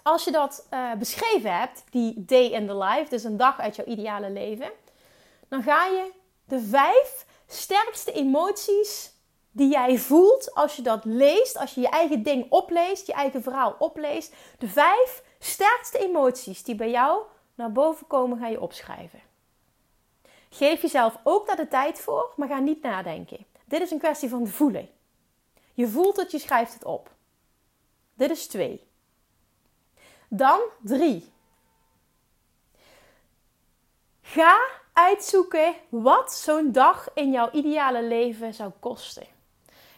Als 0.03 0.23
je 0.23 0.31
dat 0.31 0.67
uh, 0.73 0.93
beschreven 0.93 1.57
hebt, 1.59 1.83
die 1.89 2.25
day 2.25 2.45
in 2.45 2.67
the 2.67 2.77
life, 2.77 3.09
dus 3.09 3.23
een 3.23 3.37
dag 3.37 3.59
uit 3.59 3.75
jouw 3.75 3.85
ideale 3.85 4.29
leven, 4.29 4.71
dan 5.47 5.63
ga 5.63 5.85
je 5.85 6.11
de 6.45 6.59
vijf 6.59 7.25
sterkste 7.47 8.11
emoties 8.11 9.11
die 9.57 9.69
jij 9.69 9.97
voelt 9.97 10.53
als 10.53 10.75
je 10.75 10.81
dat 10.81 11.05
leest, 11.05 11.57
als 11.57 11.73
je 11.73 11.81
je 11.81 11.89
eigen 11.89 12.23
ding 12.23 12.45
opleest, 12.49 13.07
je 13.07 13.13
eigen 13.13 13.43
verhaal 13.43 13.75
opleest. 13.79 14.33
De 14.57 14.67
vijf 14.67 15.23
sterkste 15.39 15.99
emoties 15.99 16.63
die 16.63 16.75
bij 16.75 16.89
jou 16.89 17.21
naar 17.55 17.71
boven 17.71 18.07
komen, 18.07 18.37
ga 18.37 18.47
je 18.47 18.61
opschrijven. 18.61 19.19
Geef 20.49 20.81
jezelf 20.81 21.17
ook 21.23 21.47
daar 21.47 21.55
de 21.55 21.67
tijd 21.67 21.99
voor, 21.99 22.33
maar 22.35 22.47
ga 22.47 22.59
niet 22.59 22.81
nadenken. 22.81 23.45
Dit 23.65 23.81
is 23.81 23.91
een 23.91 23.99
kwestie 23.99 24.29
van 24.29 24.47
voelen. 24.47 24.89
Je 25.73 25.87
voelt 25.87 26.17
het, 26.17 26.31
je 26.31 26.39
schrijft 26.39 26.73
het 26.73 26.83
op. 26.83 27.09
Dit 28.13 28.29
is 28.29 28.47
twee. 28.47 28.87
Dan 30.29 30.59
drie. 30.81 31.31
Ga 34.21 34.57
uitzoeken 34.93 35.73
wat 35.89 36.33
zo'n 36.33 36.71
dag 36.71 37.09
in 37.13 37.31
jouw 37.31 37.51
ideale 37.51 38.03
leven 38.03 38.53
zou 38.53 38.71
kosten. 38.79 39.35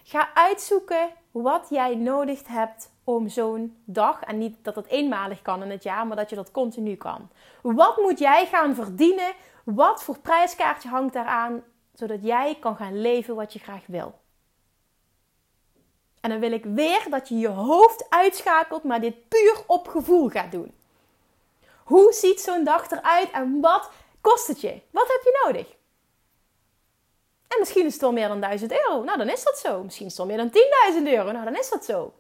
Ga 0.09 0.29
uitzoeken 0.33 1.09
wat 1.31 1.67
jij 1.69 1.95
nodig 1.95 2.47
hebt 2.47 2.91
om 3.03 3.27
zo'n 3.27 3.81
dag, 3.85 4.21
en 4.21 4.37
niet 4.37 4.57
dat 4.61 4.75
het 4.75 4.87
eenmalig 4.87 5.41
kan 5.41 5.63
in 5.63 5.69
het 5.69 5.83
jaar, 5.83 6.07
maar 6.07 6.17
dat 6.17 6.29
je 6.29 6.35
dat 6.35 6.51
continu 6.51 6.95
kan. 6.95 7.29
Wat 7.61 7.97
moet 7.97 8.19
jij 8.19 8.45
gaan 8.45 8.75
verdienen? 8.75 9.33
Wat 9.63 10.03
voor 10.03 10.19
prijskaartje 10.19 10.89
hangt 10.89 11.13
daaraan, 11.13 11.63
zodat 11.93 12.23
jij 12.23 12.57
kan 12.59 12.75
gaan 12.75 13.01
leven 13.01 13.35
wat 13.35 13.53
je 13.53 13.59
graag 13.59 13.85
wil? 13.85 14.19
En 16.21 16.29
dan 16.29 16.39
wil 16.39 16.51
ik 16.51 16.65
weer 16.65 17.05
dat 17.09 17.29
je 17.29 17.37
je 17.37 17.47
hoofd 17.47 18.05
uitschakelt, 18.09 18.83
maar 18.83 19.01
dit 19.01 19.27
puur 19.27 19.63
op 19.67 19.87
gevoel 19.87 20.29
gaat 20.29 20.51
doen. 20.51 20.73
Hoe 21.83 22.13
ziet 22.13 22.41
zo'n 22.41 22.63
dag 22.63 22.91
eruit 22.91 23.31
en 23.31 23.61
wat 23.61 23.91
kost 24.21 24.47
het 24.47 24.61
je? 24.61 24.81
Wat 24.91 25.07
heb 25.07 25.21
je 25.23 25.41
nodig? 25.45 25.77
En 27.49 27.59
misschien 27.59 27.85
is 27.85 27.93
het 27.93 28.01
wel 28.01 28.11
meer 28.11 28.27
dan 28.27 28.39
1000 28.39 28.71
euro. 28.71 29.03
Nou, 29.03 29.17
dan 29.17 29.29
is 29.29 29.43
dat 29.43 29.57
zo. 29.57 29.83
Misschien 29.83 30.05
is 30.05 30.17
het 30.17 30.27
wel 30.27 30.37
meer 30.37 30.49
dan 30.51 30.61
10.000 31.03 31.11
euro. 31.13 31.31
Nou, 31.31 31.45
dan 31.45 31.57
is 31.57 31.69
dat 31.69 31.85
zo. 31.85 32.13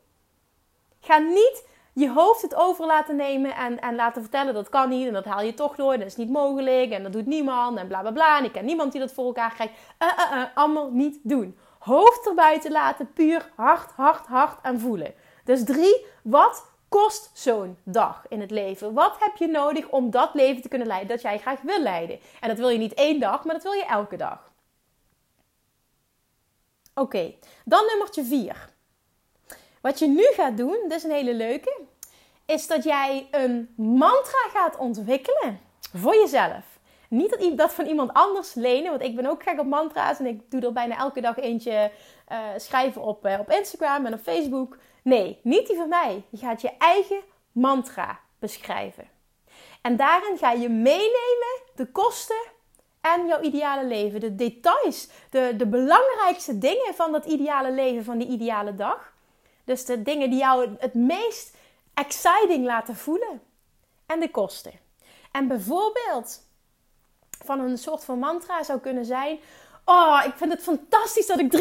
Ga 0.99 1.17
niet 1.17 1.67
je 1.93 2.09
hoofd 2.09 2.41
het 2.41 2.55
over 2.55 2.85
laten 2.85 3.15
nemen 3.15 3.55
en, 3.55 3.79
en 3.79 3.95
laten 3.95 4.21
vertellen 4.21 4.53
dat 4.53 4.69
kan 4.69 4.89
niet 4.89 5.07
en 5.07 5.13
dat 5.13 5.25
haal 5.25 5.41
je 5.41 5.53
toch 5.53 5.75
door 5.75 5.93
en 5.93 5.99
dat 5.99 6.07
is 6.07 6.15
niet 6.15 6.29
mogelijk 6.29 6.91
en 6.91 7.03
dat 7.03 7.13
doet 7.13 7.25
niemand 7.25 7.77
en 7.77 7.87
bla 7.87 8.01
bla 8.01 8.11
bla 8.11 8.37
en 8.37 8.43
ik 8.43 8.51
ken 8.51 8.65
niemand 8.65 8.91
die 8.91 9.01
dat 9.01 9.11
voor 9.11 9.25
elkaar 9.25 9.53
krijgt. 9.53 9.73
Uh, 9.99 10.07
uh, 10.07 10.37
uh, 10.37 10.43
allemaal 10.53 10.89
niet 10.91 11.19
doen. 11.23 11.57
Hoofd 11.79 12.27
erbuiten 12.27 12.71
laten, 12.71 13.13
puur 13.13 13.49
hard, 13.55 13.91
hard, 13.91 14.25
hard 14.25 14.57
en 14.61 14.79
voelen. 14.79 15.13
Dus 15.43 15.63
drie, 15.63 16.05
wat 16.23 16.65
kost 16.89 17.31
zo'n 17.33 17.77
dag 17.83 18.25
in 18.27 18.41
het 18.41 18.51
leven? 18.51 18.93
Wat 18.93 19.15
heb 19.19 19.35
je 19.35 19.47
nodig 19.47 19.89
om 19.89 20.11
dat 20.11 20.29
leven 20.33 20.61
te 20.61 20.67
kunnen 20.67 20.87
leiden 20.87 21.07
dat 21.07 21.21
jij 21.21 21.37
graag 21.37 21.61
wil 21.61 21.81
leiden? 21.81 22.19
En 22.39 22.47
dat 22.47 22.57
wil 22.57 22.69
je 22.69 22.77
niet 22.77 22.93
één 22.93 23.19
dag, 23.19 23.43
maar 23.43 23.53
dat 23.53 23.63
wil 23.63 23.71
je 23.73 23.85
elke 23.85 24.17
dag. 24.17 24.48
Oké, 26.99 27.33
dan 27.65 27.85
nummertje 27.85 28.23
vier. 28.23 28.69
Wat 29.81 29.99
je 29.99 30.07
nu 30.07 30.23
gaat 30.23 30.57
doen, 30.57 30.77
dat 30.81 30.97
is 30.97 31.03
een 31.03 31.11
hele 31.11 31.33
leuke, 31.33 31.79
is 32.45 32.67
dat 32.67 32.83
jij 32.83 33.27
een 33.31 33.73
mantra 33.77 34.49
gaat 34.53 34.77
ontwikkelen 34.77 35.59
voor 35.93 36.15
jezelf. 36.15 36.79
Niet 37.09 37.29
dat, 37.29 37.57
dat 37.57 37.73
van 37.73 37.85
iemand 37.85 38.13
anders 38.13 38.53
lenen, 38.53 38.89
want 38.89 39.03
ik 39.03 39.15
ben 39.15 39.25
ook 39.25 39.43
gek 39.43 39.59
op 39.59 39.65
mantra's 39.65 40.19
en 40.19 40.25
ik 40.25 40.51
doe 40.51 40.61
er 40.61 40.73
bijna 40.73 40.97
elke 40.97 41.21
dag 41.21 41.37
eentje 41.37 41.91
uh, 42.31 42.39
schrijven 42.57 43.01
op, 43.01 43.25
uh, 43.25 43.39
op 43.39 43.51
Instagram 43.51 44.05
en 44.05 44.13
op 44.13 44.19
Facebook. 44.19 44.77
Nee, 45.03 45.39
niet 45.43 45.67
die 45.67 45.75
van 45.75 45.89
mij. 45.89 46.23
Je 46.29 46.37
gaat 46.37 46.61
je 46.61 46.71
eigen 46.77 47.21
mantra 47.51 48.19
beschrijven. 48.39 49.09
En 49.81 49.95
daarin 49.95 50.37
ga 50.37 50.51
je 50.51 50.69
meenemen 50.69 51.61
de 51.75 51.91
kosten 51.91 52.41
en 53.01 53.27
jouw 53.27 53.41
ideale 53.41 53.85
leven. 53.85 54.19
De 54.19 54.35
details, 54.35 55.07
de, 55.29 55.53
de 55.57 55.67
belangrijkste 55.67 56.57
dingen 56.57 56.93
van 56.95 57.11
dat 57.11 57.25
ideale 57.25 57.71
leven, 57.71 58.03
van 58.03 58.17
die 58.17 58.27
ideale 58.27 58.75
dag. 58.75 59.13
Dus 59.63 59.85
de 59.85 60.01
dingen 60.01 60.29
die 60.29 60.39
jou 60.39 60.75
het 60.79 60.93
meest 60.93 61.55
exciting 61.93 62.65
laten 62.65 62.95
voelen. 62.95 63.41
En 64.05 64.19
de 64.19 64.31
kosten. 64.31 64.73
En 65.31 65.47
bijvoorbeeld 65.47 66.41
van 67.45 67.59
een 67.59 67.77
soort 67.77 68.03
van 68.03 68.19
mantra 68.19 68.63
zou 68.63 68.79
kunnen 68.79 69.05
zijn: 69.05 69.39
Oh, 69.85 70.23
ik 70.25 70.33
vind 70.35 70.51
het 70.51 70.61
fantastisch 70.61 71.27
dat 71.27 71.39
ik 71.39 71.53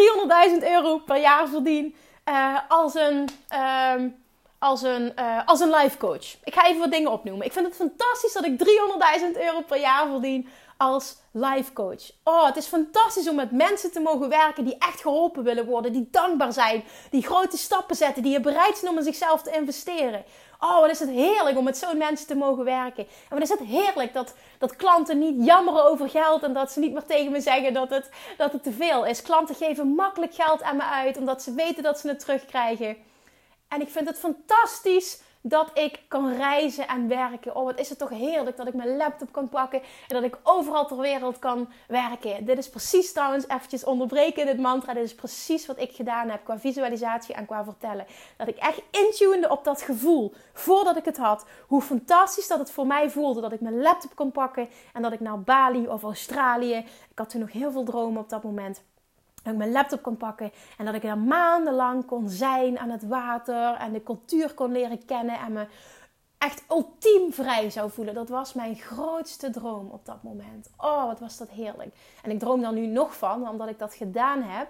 300.000 0.60 0.68
euro 0.68 0.98
per 0.98 1.20
jaar 1.20 1.48
verdien 1.48 1.94
uh, 2.24 2.58
als 2.68 2.94
een. 2.94 3.28
Uh, 3.52 3.94
als 4.58 4.82
een, 4.82 5.12
uh, 5.18 5.46
als 5.46 5.60
een 5.60 5.70
life 5.70 5.96
coach. 5.96 6.36
Ik 6.44 6.54
ga 6.54 6.66
even 6.66 6.80
wat 6.80 6.90
dingen 6.90 7.10
opnoemen. 7.10 7.46
Ik 7.46 7.52
vind 7.52 7.66
het 7.66 7.76
fantastisch 7.76 8.32
dat 8.32 8.44
ik 8.44 8.58
300.000 9.34 9.40
euro 9.40 9.60
per 9.60 9.80
jaar 9.80 10.08
verdien 10.08 10.48
als 10.78 11.16
life 11.32 11.72
coach. 11.72 12.10
Oh, 12.24 12.46
het 12.46 12.56
is 12.56 12.66
fantastisch 12.66 13.28
om 13.28 13.34
met 13.34 13.50
mensen 13.50 13.92
te 13.92 14.00
mogen 14.00 14.28
werken 14.28 14.64
die 14.64 14.78
echt 14.78 15.00
geholpen 15.00 15.42
willen 15.42 15.66
worden, 15.66 15.92
die 15.92 16.08
dankbaar 16.10 16.52
zijn, 16.52 16.84
die 17.10 17.22
grote 17.22 17.56
stappen 17.56 17.96
zetten, 17.96 18.22
die 18.22 18.40
bereid 18.40 18.78
zijn 18.78 18.90
om 18.90 18.98
in 18.98 19.04
zichzelf 19.04 19.42
te 19.42 19.50
investeren. 19.50 20.24
Oh, 20.60 20.80
wat 20.80 20.90
is 20.90 20.98
het 20.98 21.08
heerlijk 21.08 21.58
om 21.58 21.64
met 21.64 21.78
zo'n 21.78 21.98
mensen 21.98 22.26
te 22.26 22.34
mogen 22.34 22.64
werken. 22.64 23.06
En 23.06 23.38
wat 23.38 23.42
is 23.42 23.48
het 23.48 23.60
heerlijk 23.60 24.12
dat, 24.12 24.34
dat 24.58 24.76
klanten 24.76 25.18
niet 25.18 25.44
jammeren 25.44 25.84
over 25.84 26.08
geld 26.08 26.42
en 26.42 26.52
dat 26.52 26.72
ze 26.72 26.80
niet 26.80 26.92
meer 26.92 27.04
tegen 27.04 27.32
me 27.32 27.40
zeggen 27.40 27.72
dat 27.72 27.90
het, 27.90 28.10
dat 28.36 28.52
het 28.52 28.62
te 28.62 28.72
veel 28.72 29.06
is. 29.06 29.22
Klanten 29.22 29.54
geven 29.54 29.88
makkelijk 29.88 30.34
geld 30.34 30.62
aan 30.62 30.76
me 30.76 30.82
uit 30.82 31.16
omdat 31.16 31.42
ze 31.42 31.54
weten 31.54 31.82
dat 31.82 31.98
ze 31.98 32.08
het 32.08 32.20
terugkrijgen. 32.20 32.96
En 33.68 33.80
ik 33.80 33.88
vind 33.88 34.08
het 34.08 34.18
fantastisch 34.18 35.20
dat 35.42 35.70
ik 35.74 36.00
kan 36.08 36.32
reizen 36.32 36.88
en 36.88 37.08
werken. 37.08 37.56
Oh, 37.56 37.64
wat 37.64 37.80
is 37.80 37.88
het 37.88 37.98
toch 37.98 38.08
heerlijk 38.08 38.56
dat 38.56 38.66
ik 38.66 38.74
mijn 38.74 38.96
laptop 38.96 39.32
kan 39.32 39.48
pakken 39.48 39.80
en 39.80 40.14
dat 40.14 40.22
ik 40.22 40.38
overal 40.42 40.86
ter 40.86 40.98
wereld 40.98 41.38
kan 41.38 41.68
werken. 41.88 42.44
Dit 42.44 42.58
is 42.58 42.70
precies 42.70 43.12
trouwens 43.12 43.48
eventjes 43.48 43.84
onderbreken 43.84 44.40
in 44.40 44.46
dit 44.46 44.60
mantra. 44.60 44.94
Dit 44.94 45.04
is 45.04 45.14
precies 45.14 45.66
wat 45.66 45.80
ik 45.80 45.92
gedaan 45.92 46.28
heb 46.28 46.44
qua 46.44 46.58
visualisatie 46.58 47.34
en 47.34 47.46
qua 47.46 47.64
vertellen. 47.64 48.06
Dat 48.36 48.48
ik 48.48 48.56
echt 48.56 48.82
intunede 48.90 49.50
op 49.50 49.64
dat 49.64 49.82
gevoel 49.82 50.34
voordat 50.52 50.96
ik 50.96 51.04
het 51.04 51.16
had. 51.16 51.44
Hoe 51.66 51.82
fantastisch 51.82 52.48
dat 52.48 52.58
het 52.58 52.70
voor 52.70 52.86
mij 52.86 53.10
voelde 53.10 53.40
dat 53.40 53.52
ik 53.52 53.60
mijn 53.60 53.80
laptop 53.80 54.14
kon 54.14 54.32
pakken 54.32 54.68
en 54.92 55.02
dat 55.02 55.12
ik 55.12 55.20
naar 55.20 55.40
Bali 55.40 55.88
of 55.88 56.02
Australië. 56.02 56.74
Ik 57.10 57.18
had 57.18 57.30
toen 57.30 57.40
nog 57.40 57.52
heel 57.52 57.70
veel 57.72 57.84
dromen 57.84 58.22
op 58.22 58.28
dat 58.28 58.42
moment 58.42 58.82
dat 59.42 59.52
ik 59.52 59.58
mijn 59.58 59.72
laptop 59.72 60.02
kon 60.02 60.16
pakken 60.16 60.52
en 60.78 60.84
dat 60.84 60.94
ik 60.94 61.04
er 61.04 61.18
maandenlang 61.18 62.06
kon 62.06 62.28
zijn 62.28 62.78
aan 62.78 62.90
het 62.90 63.06
water 63.06 63.74
en 63.74 63.92
de 63.92 64.02
cultuur 64.02 64.54
kon 64.54 64.72
leren 64.72 65.04
kennen 65.04 65.38
en 65.38 65.52
me 65.52 65.66
echt 66.38 66.62
ultiem 66.70 67.32
vrij 67.32 67.70
zou 67.70 67.90
voelen. 67.90 68.14
Dat 68.14 68.28
was 68.28 68.52
mijn 68.52 68.76
grootste 68.76 69.50
droom 69.50 69.90
op 69.90 70.06
dat 70.06 70.22
moment. 70.22 70.70
Oh, 70.76 71.06
wat 71.06 71.20
was 71.20 71.36
dat 71.36 71.48
heerlijk. 71.48 71.94
En 72.22 72.30
ik 72.30 72.38
droom 72.38 72.60
daar 72.60 72.72
nu 72.72 72.86
nog 72.86 73.16
van, 73.16 73.48
omdat 73.48 73.68
ik 73.68 73.78
dat 73.78 73.94
gedaan 73.94 74.42
heb. 74.42 74.68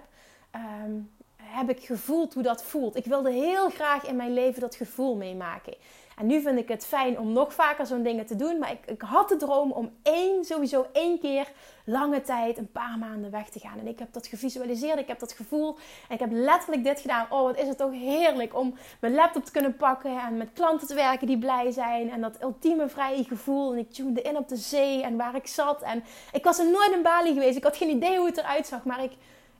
Ehm, 0.51 0.91
heb 1.35 1.69
ik 1.69 1.85
gevoeld 1.85 2.33
hoe 2.33 2.43
dat 2.43 2.63
voelt. 2.63 2.95
Ik 2.95 3.05
wilde 3.05 3.31
heel 3.31 3.69
graag 3.69 4.05
in 4.05 4.15
mijn 4.15 4.33
leven 4.33 4.61
dat 4.61 4.75
gevoel 4.75 5.15
meemaken. 5.15 5.75
En 6.19 6.25
nu 6.25 6.41
vind 6.41 6.59
ik 6.59 6.67
het 6.67 6.85
fijn 6.85 7.19
om 7.19 7.33
nog 7.33 7.53
vaker 7.53 7.85
zo'n 7.85 8.03
dingen 8.03 8.25
te 8.25 8.35
doen. 8.35 8.57
Maar 8.57 8.71
ik, 8.71 8.79
ik, 8.85 9.01
had 9.01 9.29
de 9.29 9.35
droom 9.35 9.71
om 9.71 9.91
één, 10.03 10.45
sowieso 10.45 10.85
één 10.93 11.19
keer 11.19 11.51
lange 11.85 12.21
tijd, 12.21 12.57
een 12.57 12.71
paar 12.71 12.97
maanden 12.99 13.31
weg 13.31 13.49
te 13.49 13.59
gaan. 13.59 13.79
En 13.79 13.87
ik 13.87 13.99
heb 13.99 14.13
dat 14.13 14.27
gevisualiseerd, 14.27 14.99
ik 14.99 15.07
heb 15.07 15.19
dat 15.19 15.31
gevoel. 15.31 15.77
En 16.07 16.13
ik 16.13 16.19
heb 16.19 16.31
letterlijk 16.31 16.83
dit 16.83 16.99
gedaan. 16.99 17.27
Oh, 17.29 17.41
wat 17.41 17.57
is 17.57 17.67
het 17.67 17.77
toch 17.77 17.91
heerlijk 17.91 18.55
om 18.57 18.75
mijn 18.99 19.13
laptop 19.13 19.45
te 19.45 19.51
kunnen 19.51 19.75
pakken 19.75 20.19
en 20.19 20.37
met 20.37 20.53
klanten 20.53 20.87
te 20.87 20.93
werken 20.93 21.27
die 21.27 21.37
blij 21.37 21.71
zijn. 21.71 22.11
En 22.11 22.21
dat 22.21 22.41
ultieme 22.41 22.89
vrije 22.89 23.23
gevoel. 23.23 23.71
En 23.71 23.77
ik 23.77 23.91
tunede 23.91 24.21
in 24.21 24.37
op 24.37 24.47
de 24.47 24.57
zee 24.57 25.03
en 25.03 25.17
waar 25.17 25.35
ik 25.35 25.47
zat. 25.47 25.81
En 25.81 26.03
ik 26.31 26.43
was 26.43 26.59
er 26.59 26.71
nooit 26.71 26.91
in 26.91 27.01
Bali 27.01 27.33
geweest. 27.33 27.57
Ik 27.57 27.63
had 27.63 27.77
geen 27.77 27.95
idee 27.95 28.17
hoe 28.17 28.27
het 28.27 28.37
eruit 28.37 28.67
zag. 28.67 28.83
Maar 28.83 29.03
ik, 29.03 29.11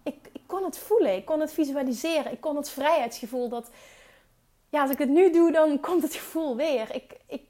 ik, 0.03 0.15
ik 0.31 0.41
kon 0.45 0.63
het 0.63 0.77
voelen. 0.77 1.15
Ik 1.15 1.25
kon 1.25 1.39
het 1.39 1.53
visualiseren. 1.53 2.31
Ik 2.31 2.41
kon 2.41 2.55
het 2.55 2.69
vrijheidsgevoel 2.69 3.49
dat 3.49 3.69
ja, 4.69 4.81
als 4.81 4.91
ik 4.91 4.97
het 4.97 5.09
nu 5.09 5.31
doe, 5.31 5.51
dan 5.51 5.79
komt 5.79 6.03
het 6.03 6.15
gevoel 6.15 6.55
weer. 6.55 6.95
Ik, 6.95 7.17
ik, 7.27 7.43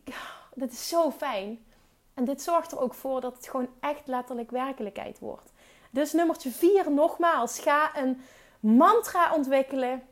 dit 0.53 0.71
is 0.71 0.87
zo 0.87 1.11
fijn. 1.11 1.65
En 2.13 2.25
dit 2.25 2.41
zorgt 2.41 2.71
er 2.71 2.79
ook 2.79 2.93
voor 2.93 3.21
dat 3.21 3.35
het 3.35 3.47
gewoon 3.47 3.69
echt 3.79 4.07
letterlijk 4.07 4.51
werkelijkheid 4.51 5.19
wordt. 5.19 5.51
Dus 5.89 6.13
nummertje 6.13 6.51
4 6.51 6.91
nogmaals. 6.91 7.59
Ga 7.59 7.97
een 7.97 8.21
mantra 8.59 9.33
ontwikkelen. 9.35 10.03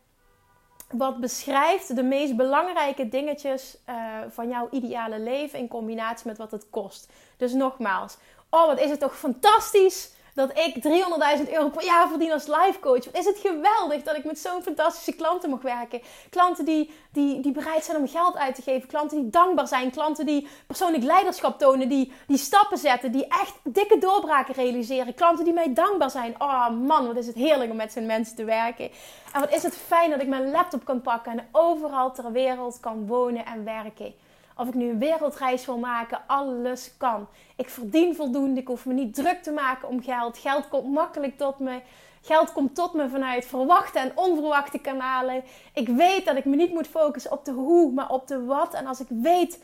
Wat 0.91 1.19
beschrijft 1.19 1.95
de 1.95 2.03
meest 2.03 2.35
belangrijke 2.35 3.09
dingetjes 3.09 3.77
uh, 3.89 3.95
van 4.29 4.49
jouw 4.49 4.67
ideale 4.71 5.19
leven 5.19 5.59
in 5.59 5.67
combinatie 5.67 6.27
met 6.27 6.37
wat 6.37 6.51
het 6.51 6.69
kost. 6.69 7.11
Dus 7.37 7.53
nogmaals. 7.53 8.17
Oh, 8.49 8.65
wat 8.65 8.79
is 8.79 8.89
het 8.89 8.99
toch 8.99 9.17
fantastisch 9.17 10.11
dat 10.38 10.58
ik 10.58 10.75
300.000 10.84 11.51
euro 11.53 11.70
per 11.70 11.86
jaar 11.86 12.08
verdien 12.08 12.32
als 12.32 12.48
life 12.48 12.79
coach. 12.79 13.06
Wat 13.06 13.17
is 13.17 13.25
het 13.25 13.39
geweldig 13.39 14.03
dat 14.03 14.15
ik 14.15 14.24
met 14.24 14.39
zo'n 14.39 14.62
fantastische 14.62 15.15
klanten 15.15 15.50
mag 15.50 15.62
werken. 15.62 16.01
Klanten 16.29 16.65
die, 16.65 16.91
die, 17.12 17.39
die 17.39 17.51
bereid 17.51 17.84
zijn 17.84 17.98
om 17.98 18.08
geld 18.08 18.38
uit 18.38 18.56
te 18.56 18.62
geven. 18.62 18.88
Klanten 18.88 19.22
die 19.22 19.29
dankbaar 19.29 19.67
zijn. 19.67 19.91
Klanten 19.91 20.25
die 20.25 20.48
persoonlijk 20.67 21.03
leiderschap 21.03 21.60
tonen. 21.60 21.89
Die, 21.89 22.12
die 22.27 22.38
stappen 22.38 22.77
zetten. 22.77 23.12
Die 23.12 23.27
echt 23.27 23.53
dikke 23.63 23.98
doorbraken 23.98 24.53
realiseren. 24.53 25.13
Klanten 25.13 25.46
die 25.46 25.53
mij 25.53 25.74
dankbaar 25.74 26.12
zijn. 26.12 26.36
Oh 26.38 26.70
man, 26.70 27.08
wat 27.08 27.17
is 27.17 27.27
het 27.27 27.36
heerlijk 27.36 27.72
om 27.72 27.77
met 27.77 27.91
zo'n 27.91 28.06
mensen 28.06 28.36
te 28.36 28.44
werken. 28.44 28.89
En 29.34 29.39
wat 29.39 29.53
is 29.53 29.63
het 29.63 29.77
fijn 29.77 30.10
dat 30.10 30.22
ik 30.22 30.27
mijn 30.27 30.51
laptop 30.51 30.86
kan 30.86 31.01
pakken 31.01 31.32
en 31.32 31.48
overal 31.51 32.12
ter 32.12 32.32
wereld 32.32 32.79
kan 32.79 33.08
wonen 33.08 33.46
en 33.46 33.63
werken. 33.63 34.13
Of 34.57 34.67
ik 34.67 34.73
nu 34.73 34.89
een 34.89 34.99
wereldreis 34.99 35.65
wil 35.65 35.77
maken, 35.77 36.21
alles 36.27 36.97
kan. 36.97 37.27
Ik 37.55 37.69
verdien 37.69 38.15
voldoende, 38.15 38.61
ik 38.61 38.67
hoef 38.67 38.85
me 38.85 38.93
niet 38.93 39.15
druk 39.15 39.43
te 39.43 39.51
maken 39.51 39.87
om 39.87 40.03
geld. 40.03 40.37
Geld 40.37 40.67
komt 40.67 40.93
makkelijk 40.93 41.37
tot 41.37 41.59
me. 41.59 41.81
Geld 42.21 42.53
komt 42.53 42.75
tot 42.75 42.93
me 42.93 43.09
vanuit 43.09 43.45
verwachte 43.45 43.99
en 43.99 44.11
onverwachte 44.15 44.79
kanalen. 44.79 45.43
Ik 45.73 45.87
weet 45.87 46.25
dat 46.25 46.37
ik 46.37 46.45
me 46.45 46.55
niet 46.55 46.73
moet 46.73 46.87
focussen 46.87 47.31
op 47.31 47.45
de 47.45 47.51
hoe, 47.51 47.91
maar 47.91 48.09
op 48.09 48.27
de 48.27 48.45
wat. 48.45 48.73
En 48.73 48.87
als 48.87 48.99
ik 48.99 49.07
weet 49.09 49.63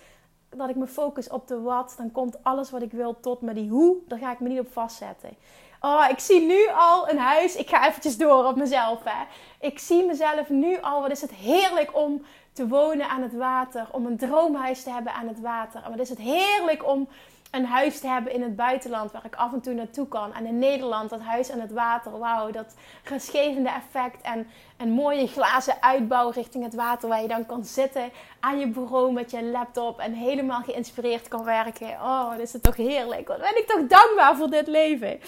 dat 0.49 0.69
ik 0.69 0.75
me 0.75 0.87
focus 0.87 1.29
op 1.29 1.47
de 1.47 1.61
wat, 1.61 1.93
dan 1.97 2.11
komt 2.11 2.43
alles 2.43 2.69
wat 2.69 2.81
ik 2.81 2.91
wil 2.91 3.19
tot 3.19 3.41
me. 3.41 3.53
Die 3.53 3.69
hoe, 3.69 3.97
daar 4.07 4.19
ga 4.19 4.31
ik 4.31 4.39
me 4.39 4.49
niet 4.49 4.59
op 4.59 4.71
vastzetten. 4.71 5.29
Oh, 5.81 6.05
ik 6.09 6.19
zie 6.19 6.45
nu 6.45 6.67
al 6.75 7.09
een 7.09 7.17
huis. 7.17 7.55
Ik 7.55 7.69
ga 7.69 7.87
eventjes 7.87 8.17
door 8.17 8.45
op 8.45 8.55
mezelf. 8.55 8.99
Hè. 9.03 9.25
Ik 9.67 9.79
zie 9.79 10.05
mezelf 10.05 10.49
nu 10.49 10.81
al. 10.81 11.01
Wat 11.01 11.11
is 11.11 11.21
het 11.21 11.33
heerlijk 11.33 11.97
om 11.97 12.25
te 12.53 12.67
wonen 12.67 13.09
aan 13.09 13.21
het 13.21 13.33
water. 13.33 13.87
Om 13.91 14.05
een 14.05 14.17
droomhuis 14.17 14.83
te 14.83 14.89
hebben 14.89 15.13
aan 15.13 15.27
het 15.27 15.39
water. 15.39 15.83
En 15.83 15.89
wat 15.89 15.99
is 15.99 16.09
het 16.09 16.19
heerlijk 16.19 16.87
om 16.87 17.07
een 17.53 17.65
huis 17.65 17.99
te 17.99 18.07
hebben 18.07 18.33
in 18.33 18.41
het 18.41 18.55
buitenland 18.55 19.11
waar 19.11 19.25
ik 19.25 19.35
af 19.35 19.53
en 19.53 19.61
toe 19.61 19.73
naartoe 19.73 20.07
kan. 20.07 20.33
En 20.33 20.45
in 20.45 20.59
Nederland, 20.59 21.09
dat 21.09 21.21
huis 21.21 21.51
aan 21.51 21.59
het 21.59 21.71
water, 21.71 22.19
wauw, 22.19 22.51
dat 22.51 22.75
rustgevende 23.03 23.69
effect. 23.69 24.21
En 24.21 24.47
een 24.77 24.91
mooie 24.91 25.27
glazen 25.27 25.81
uitbouw 25.81 26.29
richting 26.29 26.63
het 26.63 26.73
water 26.73 27.09
waar 27.09 27.21
je 27.21 27.27
dan 27.27 27.45
kan 27.45 27.65
zitten 27.65 28.11
aan 28.39 28.59
je 28.59 28.67
bureau 28.67 29.11
met 29.11 29.31
je 29.31 29.43
laptop 29.43 29.99
en 29.99 30.13
helemaal 30.13 30.61
geïnspireerd 30.61 31.27
kan 31.27 31.43
werken. 31.43 31.87
Oh, 31.87 32.29
wat 32.29 32.39
is 32.39 32.53
het 32.53 32.63
toch 32.63 32.75
heerlijk. 32.75 33.27
Wat 33.27 33.39
ben 33.39 33.57
ik 33.57 33.67
toch 33.67 33.87
dankbaar 33.87 34.35
voor 34.35 34.49
dit 34.49 34.67
leven. 34.67 35.19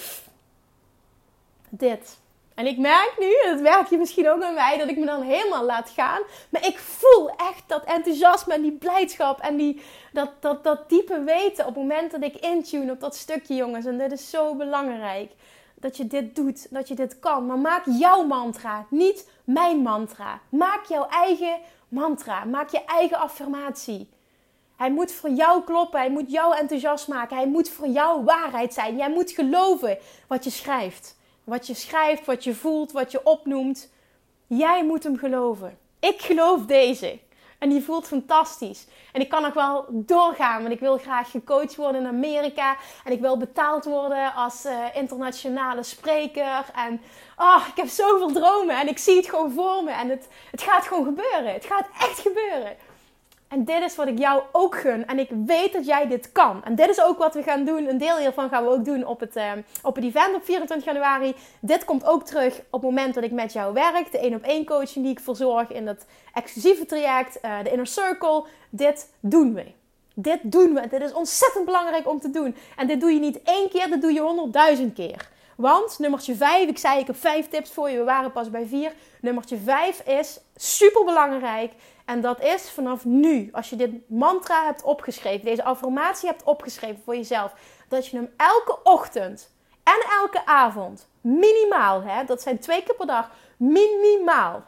Dit. 1.69 2.19
En 2.55 2.65
ik 2.65 2.77
merk 2.77 3.13
nu, 3.19 3.51
dat 3.51 3.61
werk 3.61 3.87
je 3.87 3.97
misschien 3.97 4.29
ook 4.29 4.43
aan 4.43 4.53
mij, 4.53 4.77
dat 4.77 4.89
ik 4.89 4.97
me 4.97 5.05
dan 5.05 5.21
helemaal 5.21 5.63
laat 5.65 5.89
gaan. 5.89 6.21
Maar 6.49 6.67
ik 6.67 6.77
voel 6.77 7.29
echt 7.29 7.63
dat 7.67 7.83
enthousiasme 7.83 8.53
en 8.53 8.61
die 8.61 8.71
blijdschap 8.71 9.39
en 9.39 9.57
die, 9.57 9.81
dat, 10.13 10.29
dat, 10.39 10.63
dat 10.63 10.89
diepe 10.89 11.23
weten 11.23 11.65
op 11.65 11.75
het 11.75 11.83
moment 11.83 12.11
dat 12.11 12.23
ik 12.23 12.35
intune 12.35 12.91
op 12.91 12.99
dat 12.99 13.15
stukje, 13.15 13.55
jongens. 13.55 13.85
En 13.85 13.97
dit 13.97 14.11
is 14.11 14.29
zo 14.29 14.55
belangrijk. 14.55 15.31
Dat 15.75 15.97
je 15.97 16.07
dit 16.07 16.35
doet, 16.35 16.73
dat 16.73 16.87
je 16.87 16.95
dit 16.95 17.19
kan. 17.19 17.45
Maar 17.45 17.59
maak 17.59 17.83
jouw 17.85 18.23
mantra, 18.23 18.85
niet 18.89 19.29
mijn 19.43 19.77
mantra. 19.77 20.39
Maak 20.49 20.85
jouw 20.85 21.07
eigen 21.07 21.57
mantra. 21.87 22.43
Maak 22.43 22.69
je 22.69 22.83
eigen 22.85 23.17
affirmatie. 23.17 24.09
Hij 24.75 24.91
moet 24.91 25.11
voor 25.11 25.29
jou 25.29 25.63
kloppen. 25.63 25.99
Hij 25.99 26.09
moet 26.09 26.31
jou 26.31 26.57
enthousiast 26.57 27.07
maken. 27.07 27.37
Hij 27.37 27.47
moet 27.47 27.69
voor 27.69 27.87
jou 27.87 28.23
waarheid 28.23 28.73
zijn. 28.73 28.97
Jij 28.97 29.09
moet 29.09 29.31
geloven 29.31 29.97
wat 30.27 30.43
je 30.43 30.49
schrijft. 30.49 31.15
Wat 31.45 31.67
je 31.67 31.73
schrijft, 31.73 32.25
wat 32.25 32.43
je 32.43 32.55
voelt, 32.55 32.91
wat 32.91 33.11
je 33.11 33.25
opnoemt. 33.25 33.89
Jij 34.47 34.85
moet 34.85 35.03
hem 35.03 35.17
geloven. 35.17 35.77
Ik 35.99 36.21
geloof 36.21 36.65
deze. 36.65 37.19
En 37.59 37.69
die 37.69 37.83
voelt 37.83 38.07
fantastisch. 38.07 38.87
En 39.11 39.21
ik 39.21 39.29
kan 39.29 39.41
nog 39.41 39.53
wel 39.53 39.85
doorgaan, 39.89 40.61
want 40.61 40.73
ik 40.73 40.79
wil 40.79 40.97
graag 40.97 41.31
gecoacht 41.31 41.75
worden 41.75 42.01
in 42.01 42.07
Amerika. 42.07 42.77
En 43.03 43.11
ik 43.11 43.19
wil 43.19 43.37
betaald 43.37 43.85
worden 43.85 44.33
als 44.33 44.65
uh, 44.65 44.85
internationale 44.93 45.83
spreker. 45.83 46.65
En 46.75 47.01
oh, 47.37 47.65
ik 47.67 47.75
heb 47.75 47.87
zoveel 47.87 48.31
dromen 48.31 48.79
en 48.79 48.87
ik 48.87 48.97
zie 48.97 49.15
het 49.15 49.29
gewoon 49.29 49.51
voor 49.51 49.83
me. 49.83 49.91
En 49.91 50.09
het, 50.09 50.27
het 50.51 50.61
gaat 50.61 50.87
gewoon 50.87 51.03
gebeuren. 51.05 51.53
Het 51.53 51.65
gaat 51.65 51.87
echt 51.99 52.19
gebeuren. 52.19 52.75
En 53.47 53.65
dit 53.65 53.83
is 53.83 53.95
wat 53.95 54.07
ik 54.07 54.17
jou 54.17 54.43
ook 54.51 54.75
gun. 54.75 55.07
En 55.07 55.19
ik 55.19 55.29
weet 55.45 55.73
dat 55.73 55.85
jij 55.85 56.07
dit 56.07 56.31
kan. 56.31 56.63
En 56.63 56.75
dit 56.75 56.89
is 56.89 57.01
ook 57.01 57.17
wat 57.17 57.33
we 57.33 57.43
gaan 57.43 57.65
doen. 57.65 57.87
Een 57.87 57.97
deel 57.97 58.17
hiervan 58.17 58.49
gaan 58.49 58.63
we 58.63 58.69
ook 58.69 58.85
doen 58.85 59.05
op 59.05 59.19
het, 59.19 59.35
uh, 59.35 59.51
op 59.81 59.95
het 59.95 60.03
event 60.03 60.35
op 60.35 60.45
24 60.45 60.85
januari. 60.85 61.35
Dit 61.59 61.85
komt 61.85 62.05
ook 62.05 62.23
terug 62.23 62.57
op 62.57 62.81
het 62.81 62.81
moment 62.81 63.13
dat 63.13 63.23
ik 63.23 63.31
met 63.31 63.53
jou 63.53 63.73
werk. 63.73 64.11
De 64.11 64.19
één 64.19 64.35
op 64.35 64.43
één 64.43 64.65
coaching 64.65 65.05
die 65.05 65.13
ik 65.13 65.19
verzorg 65.19 65.71
in 65.71 65.85
dat 65.85 66.05
exclusieve 66.33 66.85
traject. 66.85 67.39
Uh, 67.41 67.63
de 67.63 67.71
Inner 67.71 67.87
Circle. 67.87 68.45
Dit 68.69 69.09
doen 69.19 69.53
we. 69.53 69.65
Dit 70.13 70.39
doen 70.43 70.73
we. 70.73 70.87
Dit 70.87 71.01
is 71.01 71.13
ontzettend 71.13 71.65
belangrijk 71.65 72.07
om 72.07 72.19
te 72.19 72.29
doen. 72.29 72.55
En 72.75 72.87
dit 72.87 72.99
doe 73.01 73.11
je 73.11 73.19
niet 73.19 73.43
één 73.43 73.69
keer, 73.69 73.89
dit 73.89 74.01
doe 74.01 74.13
je 74.13 74.21
honderdduizend 74.21 74.93
keer. 74.93 75.33
Want 75.55 75.99
nummertje 75.99 76.35
5, 76.35 76.67
ik 76.69 76.77
zei 76.77 76.99
ik 76.99 77.07
heb 77.07 77.15
5 77.15 77.47
tips 77.47 77.71
voor 77.71 77.89
je, 77.89 77.97
we 77.97 78.03
waren 78.03 78.31
pas 78.31 78.49
bij 78.49 78.65
4. 78.65 78.93
Nummertje 79.21 79.57
5 79.57 80.07
is 80.07 80.39
super 80.55 81.05
belangrijk. 81.05 81.73
En 82.05 82.21
dat 82.21 82.41
is 82.41 82.69
vanaf 82.69 83.05
nu, 83.05 83.49
als 83.51 83.69
je 83.69 83.75
dit 83.75 84.09
mantra 84.09 84.65
hebt 84.65 84.83
opgeschreven, 84.83 85.45
deze 85.45 85.63
affirmatie 85.63 86.29
hebt 86.29 86.43
opgeschreven 86.43 87.01
voor 87.03 87.15
jezelf, 87.15 87.53
dat 87.87 88.07
je 88.07 88.17
hem 88.17 88.33
elke 88.37 88.83
ochtend 88.83 89.53
en 89.83 90.05
elke 90.21 90.45
avond, 90.45 91.09
minimaal, 91.21 92.03
hè, 92.03 92.23
dat 92.23 92.41
zijn 92.41 92.59
twee 92.59 92.83
keer 92.83 92.95
per 92.95 93.05
dag, 93.05 93.31
minimaal, 93.57 94.63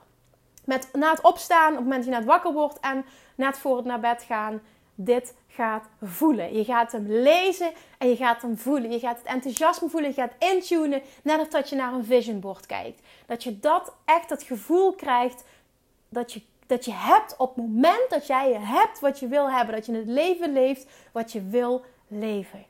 met, 0.65 0.89
na 0.93 1.11
het 1.11 1.21
opstaan, 1.21 1.69
op 1.69 1.75
het 1.75 1.83
moment 1.83 2.05
dat 2.05 2.13
je 2.13 2.19
net 2.19 2.29
wakker 2.29 2.53
wordt 2.53 2.79
en 2.79 3.05
net 3.35 3.57
voor 3.57 3.75
het 3.75 3.85
naar 3.85 3.99
bed 3.99 4.23
gaan, 4.23 4.61
dit 4.95 5.35
gaat 5.47 5.89
voelen. 6.01 6.57
Je 6.57 6.63
gaat 6.63 6.91
hem 6.91 7.05
lezen 7.07 7.71
en 7.97 8.09
je 8.09 8.15
gaat 8.15 8.41
hem 8.41 8.57
voelen. 8.57 8.91
Je 8.91 8.99
gaat 8.99 9.17
het 9.17 9.27
enthousiasme 9.27 9.89
voelen, 9.89 10.09
je 10.09 10.15
gaat 10.15 10.33
intunen, 10.39 11.01
net 11.23 11.39
als 11.39 11.49
dat 11.49 11.69
je 11.69 11.75
naar 11.75 11.93
een 11.93 12.05
vision 12.05 12.39
board 12.39 12.65
kijkt. 12.65 13.01
Dat 13.25 13.43
je 13.43 13.59
dat 13.59 13.93
echt 14.05 14.29
het 14.29 14.43
gevoel 14.43 14.93
krijgt 14.93 15.43
dat 16.09 16.33
je 16.33 16.41
dat 16.67 16.85
je 16.85 16.93
hebt 16.93 17.35
op 17.37 17.55
het 17.55 17.65
moment 17.65 18.09
dat 18.09 18.27
jij 18.27 18.53
hebt 18.53 18.99
wat 18.99 19.19
je 19.19 19.27
wil 19.27 19.51
hebben. 19.51 19.75
Dat 19.75 19.85
je 19.85 19.93
het 19.93 20.07
leven 20.07 20.53
leeft 20.53 20.85
wat 21.11 21.31
je 21.31 21.41
wil 21.41 21.85
leven. 22.07 22.65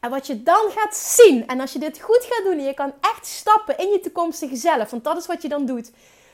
En 0.00 0.10
wat 0.10 0.26
je 0.26 0.42
dan 0.42 0.70
gaat 0.70 0.96
zien, 0.96 1.46
en 1.46 1.60
als 1.60 1.72
je 1.72 1.78
dit 1.78 2.00
goed 2.00 2.24
gaat 2.30 2.44
doen 2.44 2.58
en 2.58 2.64
je 2.64 2.74
kan 2.74 2.92
echt 3.00 3.26
stappen 3.26 3.78
in 3.78 3.88
je 3.88 4.00
toekomstige 4.00 4.56
zelf, 4.56 4.90
want 4.90 5.04
dat 5.04 5.16
is 5.16 5.26
wat 5.26 5.42
je 5.42 5.48
dan 5.48 5.66
doet, 5.66 5.92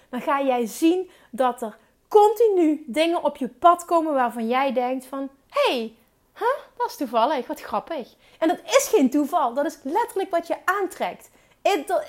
dan 0.08 0.20
ga 0.20 0.42
jij 0.42 0.66
zien 0.66 1.11
dat 1.30 1.62
er 1.62 1.76
continu 2.08 2.84
dingen 2.87 3.24
op 3.24 3.37
je 3.37 3.48
pad 3.48 3.84
komen 3.84 4.14
waarvan 4.14 4.48
jij 4.48 4.72
denkt 4.72 5.06
van, 5.06 5.28
hey, 5.48 5.94
huh, 6.34 6.58
dat 6.76 6.87
is 6.87 6.96
toevallig, 6.96 7.46
wat 7.46 7.61
grappig. 7.61 8.14
En 8.38 8.48
dat 8.48 8.58
is 8.64 8.88
geen 8.94 9.11
toeval, 9.11 9.54
dat 9.54 9.66
is 9.66 9.78
letterlijk 9.82 10.30
wat 10.30 10.46
je 10.46 10.56
aantrekt. 10.64 11.30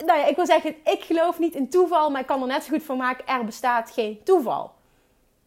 Nou 0.05 0.19
ja, 0.19 0.25
ik 0.25 0.35
wil 0.35 0.45
zeggen, 0.45 0.75
ik 0.83 1.03
geloof 1.03 1.39
niet 1.39 1.55
in 1.55 1.69
toeval, 1.69 2.09
maar 2.09 2.21
ik 2.21 2.27
kan 2.27 2.41
er 2.41 2.47
net 2.47 2.63
zo 2.63 2.69
goed 2.69 2.83
van 2.83 2.97
maken, 2.97 3.27
er 3.27 3.45
bestaat 3.45 3.91
geen 3.91 4.23
toeval. 4.23 4.71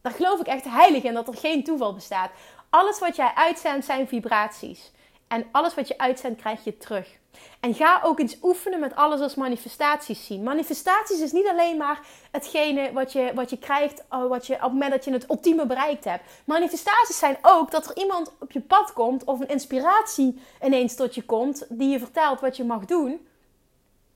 Daar 0.02 0.12
geloof 0.12 0.40
ik 0.40 0.46
echt 0.46 0.64
heilig 0.64 1.02
in 1.02 1.14
dat 1.14 1.28
er 1.28 1.36
geen 1.36 1.64
toeval 1.64 1.94
bestaat. 1.94 2.30
Alles 2.70 2.98
wat 2.98 3.16
jij 3.16 3.32
uitzendt 3.34 3.86
zijn 3.86 4.08
vibraties. 4.08 4.92
En 5.28 5.46
alles 5.52 5.74
wat 5.74 5.88
je 5.88 5.98
uitzendt 5.98 6.40
krijg 6.40 6.64
je 6.64 6.76
terug. 6.76 7.20
En 7.60 7.74
ga 7.74 8.00
ook 8.04 8.18
eens 8.18 8.36
oefenen 8.42 8.80
met 8.80 8.94
alles 8.94 9.20
als 9.20 9.34
manifestaties 9.34 10.26
zien. 10.26 10.42
Manifestaties 10.42 11.20
is 11.20 11.32
niet 11.32 11.48
alleen 11.48 11.76
maar 11.76 12.00
hetgene 12.30 12.92
wat 12.92 13.12
je, 13.12 13.30
wat 13.34 13.50
je 13.50 13.58
krijgt 13.58 14.04
oh, 14.10 14.28
wat 14.28 14.46
je, 14.46 14.54
op 14.54 14.60
het 14.60 14.72
moment 14.72 14.90
dat 14.90 15.04
je 15.04 15.12
het 15.12 15.30
ultieme 15.30 15.66
bereikt 15.66 16.04
hebt. 16.04 16.24
Manifestaties 16.44 17.18
zijn 17.18 17.36
ook 17.42 17.70
dat 17.70 17.86
er 17.86 17.96
iemand 17.96 18.32
op 18.40 18.52
je 18.52 18.60
pad 18.60 18.92
komt 18.92 19.24
of 19.24 19.40
een 19.40 19.48
inspiratie 19.48 20.40
ineens 20.62 20.94
tot 20.94 21.14
je 21.14 21.22
komt 21.22 21.66
die 21.68 21.88
je 21.88 21.98
vertelt 21.98 22.40
wat 22.40 22.56
je 22.56 22.64
mag 22.64 22.84
doen. 22.84 23.26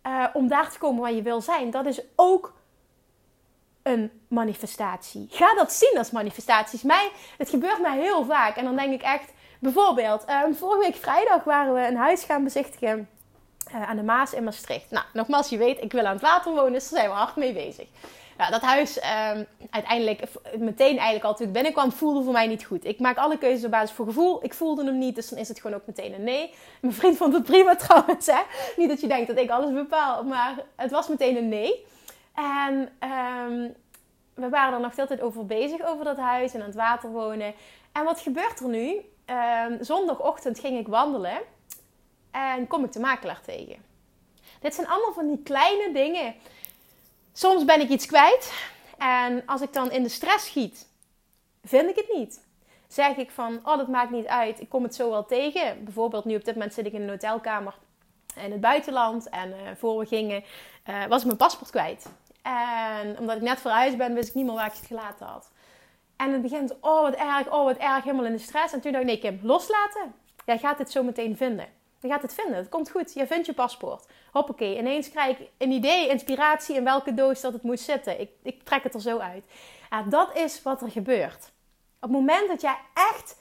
Uh, 0.07 0.25
om 0.33 0.49
daar 0.49 0.71
te 0.71 0.79
komen 0.79 1.03
waar 1.03 1.13
je 1.13 1.23
wil 1.23 1.41
zijn. 1.41 1.71
Dat 1.71 1.87
is 1.87 2.01
ook 2.17 2.56
een 3.87 4.11
manifestatie. 4.29 5.27
Ga 5.31 5.55
dat 5.55 5.73
zien 5.73 5.95
als 5.99 6.11
manifestaties. 6.11 6.83
Mij, 6.83 7.11
het 7.39 7.51
gebeurt 7.51 7.81
mij 7.81 7.99
heel 7.99 8.25
vaak. 8.25 8.57
En 8.57 8.65
dan 8.65 8.77
denk 8.77 8.93
ik 8.93 9.03
echt, 9.03 9.33
bijvoorbeeld, 9.59 10.25
um, 10.45 10.55
vorige 10.55 10.81
week 10.81 10.97
vrijdag 10.97 11.45
waren 11.45 11.75
we 11.75 11.87
een 11.87 11.97
huis 11.97 12.25
gaan 12.25 12.45
bezichtigen 12.45 13.09
uh, 13.75 13.89
aan 13.89 13.97
de 13.97 14.03
Maas 14.03 14.33
in 14.33 14.45
Maastricht. 14.45 14.91
Nou, 14.91 15.05
nogmaals, 15.13 15.49
je 15.49 15.57
weet, 15.57 15.83
ik 15.83 15.93
wil 15.93 16.05
aan 16.05 16.13
het 16.13 16.23
water 16.23 16.55
wonen, 16.55 16.73
dus 16.73 16.89
daar 16.89 16.99
zijn 16.99 17.11
we 17.11 17.17
hard 17.17 17.37
mee 17.37 17.53
bezig. 17.53 17.87
Nou, 18.37 18.51
dat 18.51 18.61
huis 18.61 18.97
um, 18.97 19.47
uiteindelijk, 19.71 20.23
meteen 20.59 20.97
eigenlijk 20.97 21.25
al 21.25 21.35
toen 21.35 21.47
ik 21.47 21.53
binnenkwam, 21.53 21.93
voelde 21.93 22.23
voor 22.23 22.33
mij 22.33 22.47
niet 22.47 22.65
goed. 22.65 22.85
Ik 22.85 23.01
maak 23.01 23.17
alle 23.17 23.39
keuzes 23.39 23.65
op 23.65 23.71
basis 23.71 23.97
voor 23.97 24.07
gevoel. 24.07 24.45
Ik 24.45 24.55
voelde 24.55 24.85
hem 24.85 24.99
niet, 24.99 25.15
dus 25.15 25.29
dan 25.29 25.39
is 25.39 25.49
het 25.49 25.61
gewoon 25.61 25.77
ook 25.77 25.87
meteen 25.87 26.15
een 26.15 26.25
nee. 26.25 26.55
Mijn 26.81 26.95
vriend 26.95 27.17
vond 27.17 27.35
het 27.35 27.43
prima 27.43 27.77
trouwens, 27.87 28.27
hè. 28.27 28.41
Niet 28.77 28.89
dat 28.89 29.01
je 29.01 29.07
denkt 29.07 29.27
dat 29.27 29.39
ik 29.39 29.51
alles 29.51 29.73
bepaal, 29.73 30.25
maar 30.25 30.55
het 30.77 30.91
was 30.91 31.09
meteen 31.09 31.37
een 31.37 31.49
nee. 31.49 31.85
En 32.37 32.79
um, 33.11 33.75
we 34.35 34.49
waren 34.49 34.75
er 34.75 34.81
nog 34.81 34.95
de 34.95 34.97
hele 34.97 35.09
tijd 35.09 35.21
over 35.21 35.47
bezig, 35.47 35.83
over 35.87 36.05
dat 36.05 36.17
huis 36.17 36.55
en 36.55 36.61
aan 36.61 36.67
het 36.67 36.77
water 36.77 37.11
wonen. 37.11 37.55
En 37.93 38.05
wat 38.05 38.21
gebeurt 38.21 38.61
er 38.61 38.69
nu? 38.69 39.01
Um, 39.27 39.85
zondagochtend 39.85 40.59
ging 40.59 40.79
ik 40.79 40.89
wandelen 40.89 41.39
en 42.31 42.67
kom 42.67 42.85
ik 42.85 42.93
de 42.93 43.01
makelaar 43.01 43.41
tegen. 43.41 43.77
Dit 44.61 44.75
zijn 44.75 44.87
allemaal 44.87 45.13
van 45.13 45.27
die 45.27 45.43
kleine 45.43 45.93
dingen. 45.93 46.35
Soms 47.33 47.65
ben 47.65 47.81
ik 47.81 47.89
iets 47.89 48.07
kwijt 48.07 48.53
en 48.99 49.43
als 49.47 49.61
ik 49.61 49.73
dan 49.73 49.91
in 49.91 50.03
de 50.03 50.09
stress 50.09 50.47
schiet, 50.47 50.89
vind 51.65 51.89
ik 51.91 51.97
het 51.97 52.13
niet. 52.15 52.45
Zeg 52.89 53.17
ik 53.17 53.31
van, 53.31 53.61
oh 53.63 53.77
dat 53.77 53.89
maakt 53.89 54.11
niet 54.11 54.27
uit, 54.27 54.61
ik 54.61 54.69
kom 54.69 54.83
het 54.83 54.95
zo 54.95 55.11
wel 55.11 55.27
tegen. 55.27 55.85
Bijvoorbeeld 55.85 56.25
nu 56.25 56.37
op 56.37 56.45
dit 56.45 56.55
moment 56.55 56.75
zit 56.75 56.87
ik 56.87 56.93
in 56.93 57.03
een 57.03 57.09
hotelkamer 57.09 57.75
in 58.37 58.53
het 58.53 58.61
buitenland 58.61 59.29
en 59.29 59.49
uh, 59.49 59.57
voor 59.77 59.99
we 59.99 60.07
gingen 60.07 60.45
uh, 60.89 61.07
was 61.07 61.21
ik 61.21 61.27
mijn 61.27 61.39
paspoort 61.39 61.71
kwijt. 61.71 62.07
En 62.47 63.19
omdat 63.19 63.37
ik 63.37 63.43
net 63.43 63.61
verhuisd 63.61 63.97
ben, 63.97 64.15
wist 64.15 64.29
ik 64.29 64.35
niet 64.35 64.45
meer 64.45 64.55
waar 64.55 64.67
ik 64.67 64.73
het 64.73 64.87
gelaten 64.87 65.27
had. 65.27 65.51
En 66.17 66.33
het 66.33 66.43
begint, 66.43 66.75
oh 66.81 67.01
wat 67.01 67.15
erg, 67.15 67.51
oh 67.51 67.65
wat 67.65 67.77
erg, 67.77 68.05
helemaal 68.05 68.25
in 68.25 68.33
de 68.33 68.39
stress. 68.39 68.73
En 68.73 68.81
toen 68.81 68.93
dacht 68.93 69.05
ik, 69.05 69.11
nee 69.11 69.19
Kim, 69.19 69.39
loslaten. 69.43 70.15
Jij 70.45 70.59
gaat 70.59 70.79
dit 70.79 70.91
zo 70.91 71.03
meteen 71.03 71.37
vinden. 71.37 71.67
Je 72.01 72.09
gaat 72.09 72.23
het 72.23 72.35
vinden, 72.35 72.57
het 72.57 72.69
komt 72.69 72.91
goed. 72.91 73.15
Je 73.15 73.27
vindt 73.27 73.47
je 73.47 73.53
paspoort. 73.53 74.07
Hoppakee, 74.33 74.79
ineens 74.79 75.11
krijg 75.11 75.39
ik 75.39 75.49
een 75.59 75.71
idee, 75.71 76.09
inspiratie 76.09 76.77
in 76.77 76.85
welke 76.85 77.15
doos 77.15 77.41
dat 77.41 77.53
het 77.53 77.63
moet 77.63 77.81
zitten. 77.81 78.21
Ik, 78.21 78.31
ik 78.43 78.63
trek 78.63 78.83
het 78.83 78.95
er 78.95 79.01
zo 79.01 79.19
uit. 79.19 79.45
Dat 80.09 80.37
is 80.37 80.63
wat 80.63 80.83
er 80.83 80.91
gebeurt. 80.91 81.53
Op 82.01 82.01
het 82.01 82.11
moment 82.11 82.49
dat 82.49 82.61
jij 82.61 82.77
echt 82.95 83.37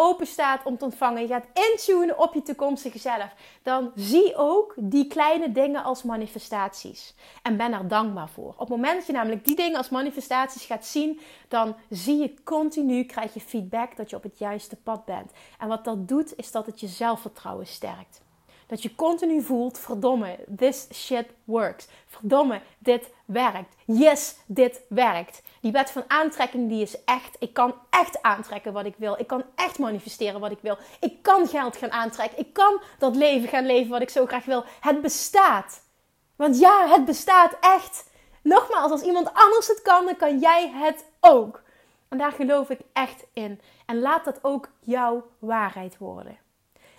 open 0.00 0.26
staat 0.26 0.64
om 0.64 0.78
te 0.78 0.84
ontvangen, 0.84 1.22
je 1.22 1.28
gaat 1.28 1.46
intunen 1.70 2.18
op 2.18 2.34
je 2.34 2.42
toekomstige 2.42 2.98
zelf, 2.98 3.34
dan 3.62 3.92
zie 3.94 4.36
ook 4.36 4.74
die 4.76 5.06
kleine 5.06 5.52
dingen 5.52 5.84
als 5.84 6.02
manifestaties. 6.02 7.14
En 7.42 7.56
ben 7.56 7.72
er 7.72 7.88
dankbaar 7.88 8.28
voor. 8.28 8.48
Op 8.48 8.58
het 8.58 8.68
moment 8.68 8.96
dat 8.96 9.06
je 9.06 9.12
namelijk 9.12 9.44
die 9.44 9.56
dingen 9.56 9.76
als 9.76 9.88
manifestaties 9.88 10.64
gaat 10.64 10.86
zien, 10.86 11.20
dan 11.48 11.76
zie 11.90 12.18
je 12.18 12.34
continu, 12.44 13.04
krijg 13.04 13.34
je 13.34 13.40
feedback 13.40 13.96
dat 13.96 14.10
je 14.10 14.16
op 14.16 14.22
het 14.22 14.38
juiste 14.38 14.76
pad 14.76 15.04
bent. 15.04 15.32
En 15.58 15.68
wat 15.68 15.84
dat 15.84 16.08
doet, 16.08 16.36
is 16.36 16.50
dat 16.50 16.66
het 16.66 16.80
je 16.80 16.86
zelfvertrouwen 16.86 17.66
sterkt. 17.66 18.26
Dat 18.68 18.82
je 18.82 18.94
continu 18.94 19.42
voelt, 19.42 19.78
verdomme, 19.78 20.38
this 20.56 20.88
shit 20.92 21.26
works. 21.44 21.86
Verdomme, 22.06 22.60
dit 22.78 23.10
werkt. 23.24 23.74
Yes, 23.84 24.36
dit 24.46 24.80
werkt. 24.88 25.42
Die 25.60 25.72
wet 25.72 25.90
van 25.90 26.04
aantrekking 26.06 26.68
die 26.68 26.82
is 26.82 27.04
echt. 27.04 27.36
Ik 27.38 27.52
kan 27.52 27.74
echt 27.90 28.22
aantrekken 28.22 28.72
wat 28.72 28.84
ik 28.84 28.94
wil. 28.96 29.18
Ik 29.18 29.26
kan 29.26 29.44
echt 29.54 29.78
manifesteren 29.78 30.40
wat 30.40 30.50
ik 30.50 30.58
wil. 30.60 30.78
Ik 31.00 31.22
kan 31.22 31.46
geld 31.46 31.76
gaan 31.76 31.90
aantrekken. 31.92 32.38
Ik 32.38 32.52
kan 32.52 32.80
dat 32.98 33.16
leven 33.16 33.48
gaan 33.48 33.66
leven 33.66 33.90
wat 33.90 34.02
ik 34.02 34.10
zo 34.10 34.26
graag 34.26 34.44
wil. 34.44 34.64
Het 34.80 35.00
bestaat. 35.00 35.82
Want 36.36 36.58
ja, 36.58 36.88
het 36.88 37.04
bestaat 37.04 37.56
echt. 37.60 38.10
Nogmaals, 38.42 38.90
als 38.90 39.02
iemand 39.02 39.30
anders 39.34 39.68
het 39.68 39.82
kan, 39.82 40.04
dan 40.04 40.16
kan 40.16 40.38
jij 40.38 40.70
het 40.74 41.04
ook. 41.20 41.62
En 42.08 42.18
daar 42.18 42.32
geloof 42.32 42.70
ik 42.70 42.80
echt 42.92 43.26
in. 43.32 43.60
En 43.86 43.98
laat 43.98 44.24
dat 44.24 44.38
ook 44.42 44.68
jouw 44.80 45.26
waarheid 45.38 45.98
worden. 45.98 46.38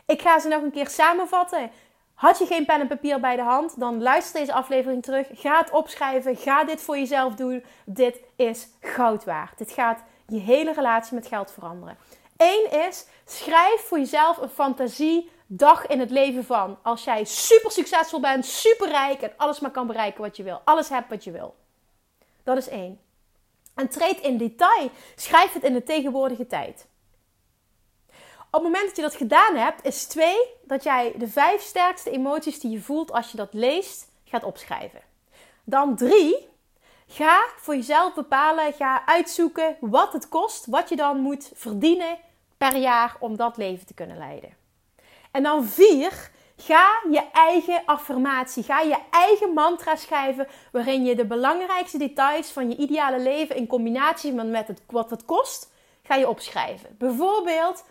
Ik 0.10 0.22
ga 0.22 0.40
ze 0.40 0.48
nog 0.48 0.62
een 0.62 0.72
keer 0.72 0.88
samenvatten. 0.88 1.72
Had 2.14 2.38
je 2.38 2.46
geen 2.46 2.66
pen 2.66 2.80
en 2.80 2.88
papier 2.88 3.20
bij 3.20 3.36
de 3.36 3.42
hand, 3.42 3.80
dan 3.80 4.02
luister 4.02 4.40
deze 4.40 4.54
aflevering 4.54 5.04
terug. 5.04 5.28
Ga 5.32 5.58
het 5.58 5.72
opschrijven. 5.72 6.36
Ga 6.36 6.64
dit 6.64 6.82
voor 6.82 6.98
jezelf 6.98 7.36
doen. 7.36 7.64
Dit 7.86 8.20
is 8.36 8.68
goud 8.80 9.24
waard. 9.24 9.58
Dit 9.58 9.72
gaat 9.72 10.04
je 10.28 10.40
hele 10.40 10.74
relatie 10.74 11.16
met 11.16 11.28
geld 11.28 11.52
veranderen. 11.52 11.98
Eén 12.38 12.72
is, 12.88 13.06
schrijf 13.26 13.82
voor 13.82 13.98
jezelf 13.98 14.38
een 14.38 14.50
fantasie 14.50 15.30
dag 15.48 15.88
in 15.88 16.00
het 16.00 16.10
leven 16.10 16.46
van. 16.46 16.78
Als 16.84 17.04
jij 17.04 17.24
super 17.24 17.72
succesvol 17.72 18.20
bent, 18.20 18.46
super 18.46 18.88
rijk 18.88 19.22
en 19.22 19.34
alles 19.38 19.60
maar 19.60 19.72
kan 19.72 19.88
bereiken 19.88 20.22
wat 20.22 20.38
je 20.38 20.44
wil. 20.44 20.62
Alles 20.64 20.90
hebt 20.90 21.10
wat 21.10 21.24
je 21.24 21.32
wil. 21.32 21.56
Dat 22.44 22.58
is 22.58 22.70
één. 22.70 23.00
En 23.76 23.90
treed 23.90 24.20
in 24.20 24.38
detail. 24.38 24.90
Schrijf 25.16 25.54
het 25.54 25.64
in 25.64 25.74
de 25.74 25.84
tegenwoordige 25.84 26.48
tijd. 26.48 26.88
Op 28.52 28.64
het 28.64 28.72
moment 28.72 28.86
dat 28.86 28.96
je 28.96 29.02
dat 29.02 29.16
gedaan 29.16 29.56
hebt, 29.56 29.86
is 29.86 30.06
twee 30.06 30.38
dat 30.64 30.84
jij 30.84 31.14
de 31.18 31.28
vijf 31.28 31.62
sterkste 31.62 32.12
emoties 32.12 32.60
die 32.60 32.72
je 32.72 32.82
voelt 32.82 33.12
als 33.12 33.32
je 33.32 33.38
dat 33.38 33.54
leest, 33.54 34.08
gaat 34.24 34.44
opschrijven. 34.44 35.02
Dan 35.64 35.96
drie, 35.96 36.50
ga 37.08 37.46
voor 37.58 37.76
jezelf 37.76 38.14
bepalen, 38.14 38.74
ga 38.74 39.06
uitzoeken 39.06 39.78
wat 39.80 40.14
het 40.14 40.30
kost, 40.30 40.66
wat 40.66 40.90
je 40.90 40.96
dan 40.96 41.20
moet 41.20 41.52
verdienen 41.56 42.18
per 42.58 42.76
jaar 42.76 43.16
om 43.20 43.36
dat 43.36 43.58
leven 43.58 43.86
te 43.86 43.94
kunnen 43.94 44.18
leiden. 44.18 44.56
En 45.32 45.44
dan 45.44 45.66
vier, 45.66 46.32
ga 46.58 46.88
je 47.12 47.24
eigen 47.32 47.82
affirmatie, 47.86 48.64
ga 48.64 48.82
je 48.82 48.98
eigen 49.12 49.54
mantra 49.54 49.96
schrijven 49.96 50.48
waarin 50.72 51.06
je 51.06 51.16
de 51.16 51.26
belangrijkste 51.26 51.98
details 51.98 52.52
van 52.52 52.70
je 52.70 52.76
ideale 52.76 53.20
leven 53.20 53.56
in 53.56 53.68
combinatie 53.68 54.34
met 54.34 54.68
het, 54.68 54.82
wat 54.88 55.10
het 55.10 55.26
kost, 55.26 55.72
ga 56.04 56.16
je 56.16 56.30
opschrijven. 56.30 56.96
Bijvoorbeeld, 56.98 57.84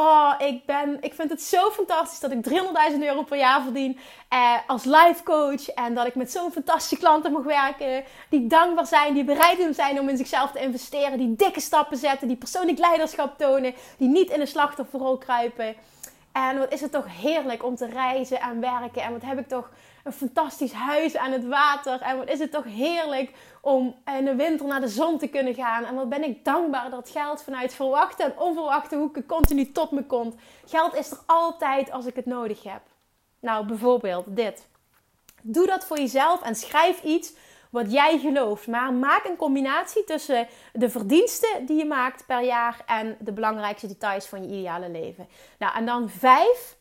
Oh, 0.00 0.34
ik, 0.38 0.64
ben, 0.66 0.96
ik 1.00 1.14
vind 1.14 1.30
het 1.30 1.42
zo 1.42 1.70
fantastisch 1.70 2.20
dat 2.20 2.30
ik 2.30 2.48
300.000 2.48 2.98
euro 3.00 3.22
per 3.22 3.38
jaar 3.38 3.62
verdien 3.62 3.98
eh, 4.28 4.54
als 4.66 4.84
life 4.84 5.22
coach. 5.24 5.68
En 5.68 5.94
dat 5.94 6.06
ik 6.06 6.14
met 6.14 6.30
zo'n 6.30 6.52
fantastische 6.52 6.96
klanten 6.96 7.32
mag 7.32 7.42
werken. 7.42 8.04
Die 8.28 8.46
dankbaar 8.46 8.86
zijn, 8.86 9.14
die 9.14 9.24
bereid 9.24 9.74
zijn 9.74 10.00
om 10.00 10.08
in 10.08 10.16
zichzelf 10.16 10.50
te 10.50 10.60
investeren. 10.60 11.18
Die 11.18 11.36
dikke 11.36 11.60
stappen 11.60 11.96
zetten, 11.96 12.28
die 12.28 12.36
persoonlijk 12.36 12.78
leiderschap 12.78 13.38
tonen. 13.38 13.74
Die 13.96 14.08
niet 14.08 14.30
in 14.30 14.40
een 14.40 14.46
slachtofferrol 14.46 15.18
kruipen. 15.18 15.74
En 16.32 16.58
wat 16.58 16.72
is 16.72 16.80
het 16.80 16.92
toch 16.92 17.06
heerlijk 17.20 17.64
om 17.64 17.76
te 17.76 17.86
reizen 17.86 18.40
en 18.40 18.60
werken. 18.60 19.02
En 19.02 19.12
wat 19.12 19.22
heb 19.22 19.38
ik 19.38 19.48
toch 19.48 19.70
een 20.04 20.12
fantastisch 20.12 20.72
huis 20.72 21.16
aan 21.16 21.32
het 21.32 21.46
water. 21.46 22.00
En 22.00 22.16
wat 22.16 22.28
is 22.28 22.38
het 22.38 22.52
toch 22.52 22.64
heerlijk 22.64 23.32
om 23.68 23.94
in 24.18 24.24
de 24.24 24.34
winter 24.34 24.66
naar 24.66 24.80
de 24.80 24.88
zon 24.88 25.18
te 25.18 25.28
kunnen 25.28 25.54
gaan. 25.54 25.84
En 25.84 25.94
wat 25.94 26.08
ben 26.08 26.24
ik 26.24 26.44
dankbaar 26.44 26.90
dat 26.90 27.10
geld 27.10 27.42
vanuit 27.42 27.74
verwachte 27.74 28.22
en 28.22 28.38
onverwachte 28.38 28.96
hoeken 28.96 29.26
continu 29.26 29.72
tot 29.72 29.90
me 29.90 30.04
komt. 30.04 30.34
Geld 30.66 30.94
is 30.94 31.10
er 31.10 31.18
altijd 31.26 31.90
als 31.90 32.06
ik 32.06 32.16
het 32.16 32.26
nodig 32.26 32.62
heb. 32.62 32.82
Nou, 33.40 33.66
bijvoorbeeld 33.66 34.24
dit. 34.28 34.66
Doe 35.42 35.66
dat 35.66 35.84
voor 35.84 35.98
jezelf 35.98 36.42
en 36.42 36.54
schrijf 36.54 37.02
iets 37.02 37.32
wat 37.70 37.92
jij 37.92 38.18
gelooft. 38.18 38.66
Maar 38.66 38.92
maak 38.92 39.24
een 39.24 39.36
combinatie 39.36 40.04
tussen 40.04 40.48
de 40.72 40.90
verdiensten 40.90 41.66
die 41.66 41.76
je 41.76 41.84
maakt 41.84 42.26
per 42.26 42.44
jaar 42.44 42.82
en 42.86 43.16
de 43.20 43.32
belangrijkste 43.32 43.86
details 43.86 44.26
van 44.26 44.42
je 44.42 44.56
ideale 44.56 44.90
leven. 44.90 45.28
Nou, 45.58 45.76
en 45.76 45.86
dan 45.86 46.08
vijf. 46.08 46.76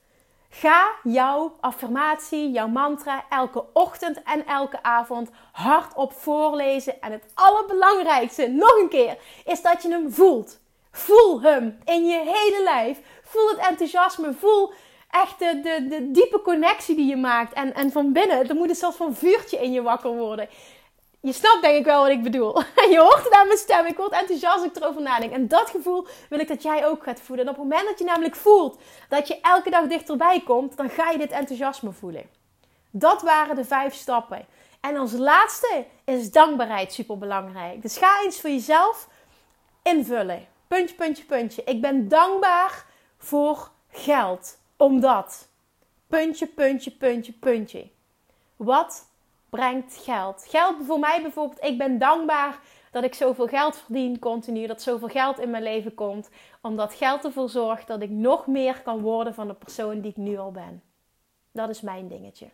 Ga 0.50 0.92
jouw 1.04 1.56
affirmatie, 1.60 2.52
jouw 2.52 2.68
mantra 2.68 3.26
elke 3.30 3.66
ochtend 3.74 4.24
en 4.24 4.46
elke 4.46 4.84
avond 4.84 5.30
hardop 5.52 6.14
voorlezen. 6.14 7.02
En 7.02 7.12
het 7.12 7.26
allerbelangrijkste, 7.34 8.48
nog 8.48 8.80
een 8.82 8.90
keer, 8.90 9.18
is 9.46 9.62
dat 9.62 9.82
je 9.82 9.90
hem 9.90 10.12
voelt. 10.12 10.60
Voel 10.92 11.42
hem 11.42 11.80
in 11.86 12.06
je 12.06 12.18
hele 12.18 12.64
lijf. 12.64 13.00
Voel 13.24 13.50
het 13.50 13.68
enthousiasme. 13.68 14.34
Voel 14.34 14.72
echt 15.10 15.40
de, 15.40 15.60
de, 15.62 15.88
de 15.88 16.12
diepe 16.12 16.42
connectie 16.42 16.96
die 16.96 17.08
je 17.08 17.18
maakt. 17.18 17.54
En, 17.54 17.74
en 17.74 17.92
van 17.92 18.14
binnen, 18.14 18.50
er 18.50 18.56
moet 18.56 18.70
een 18.70 18.76
soort 18.76 18.96
van 18.96 19.16
vuurtje 19.16 19.58
in 19.58 19.72
je 19.72 19.82
wakker 19.82 20.12
worden 20.12 20.50
je 21.22 21.34
snapt 21.34 21.62
denk 21.62 21.78
ik 21.78 21.86
wel 21.86 22.02
wat 22.02 22.12
ik 22.12 22.24
bedoel. 22.24 22.62
Je 22.94 23.00
hoort 23.00 23.24
het 23.24 23.34
aan 23.34 23.48
mijn 23.48 23.60
stem. 23.60 23.86
Ik 23.86 23.98
word 23.98 24.12
enthousiast 24.12 24.58
als 24.58 24.66
ik 24.66 24.76
erover 24.76 25.02
nadenk. 25.02 25.32
En 25.32 25.48
dat 25.48 25.70
gevoel 25.70 26.08
wil 26.30 26.40
ik 26.40 26.48
dat 26.48 26.64
jij 26.64 26.88
ook 26.88 27.04
gaat 27.04 27.22
voelen. 27.22 27.46
En 27.46 27.52
op 27.52 27.58
het 27.58 27.68
moment 27.70 27.88
dat 27.88 28.00
je 28.00 28.06
namelijk 28.06 28.36
voelt 28.36 28.82
dat 29.10 29.28
je 29.28 29.40
elke 29.42 29.70
dag 29.70 29.88
dichterbij 29.88 30.42
komt, 30.46 30.78
dan 30.78 30.90
ga 30.90 31.10
je 31.10 31.18
dit 31.18 31.32
enthousiasme 31.32 31.92
voelen. 31.92 32.30
Dat 32.92 33.22
waren 33.22 33.56
de 33.56 33.66
vijf 33.66 33.94
stappen. 33.94 34.46
En 34.80 34.98
als 34.98 35.12
laatste 35.12 35.86
is 36.06 36.32
dankbaarheid 36.32 36.94
super 36.94 37.18
belangrijk. 37.18 37.82
Dus 37.82 37.98
ga 37.98 38.22
eens 38.24 38.42
voor 38.42 38.50
jezelf 38.50 39.08
invullen. 39.84 40.48
Puntje, 40.68 40.96
puntje, 40.96 41.24
puntje. 41.24 41.64
Ik 41.64 41.82
ben 41.82 42.08
dankbaar 42.08 42.86
voor 43.18 43.72
geld. 43.90 44.58
Omdat. 44.78 45.48
Puntje, 46.08 46.48
puntje, 46.48 46.92
puntje, 46.92 47.32
puntje. 47.32 47.90
Wat 48.56 49.06
brengt 49.58 49.98
geld. 49.98 50.46
Geld 50.50 50.76
voor 50.86 51.00
mij 51.00 51.22
bijvoorbeeld, 51.22 51.64
ik 51.64 51.78
ben 51.78 51.98
dankbaar 51.98 52.60
dat 52.92 53.04
ik 53.04 53.14
zoveel 53.14 53.48
geld 53.48 53.78
verdien 53.78 54.20
continu, 54.20 54.68
dat 54.68 54.82
zoveel 54.82 55.08
geld 55.08 55.40
in 55.40 55.50
mijn 55.50 55.64
leven 55.64 55.94
komt, 55.94 56.30
omdat 56.62 56.94
geld 56.94 57.24
ervoor 57.24 57.50
zorgt 57.50 57.88
dat 57.88 58.02
ik 58.02 58.10
nog 58.10 58.48
meer 58.48 58.82
kan 58.82 59.02
worden 59.02 59.34
van 59.34 59.48
de 59.48 59.54
persoon 59.54 60.02
die 60.02 60.12
ik 60.12 60.18
nu 60.18 60.38
al 60.38 60.52
ben. 60.52 60.84
Dat 61.52 61.70
is 61.70 61.82
mijn 61.82 62.08
dingetje. 62.08 62.48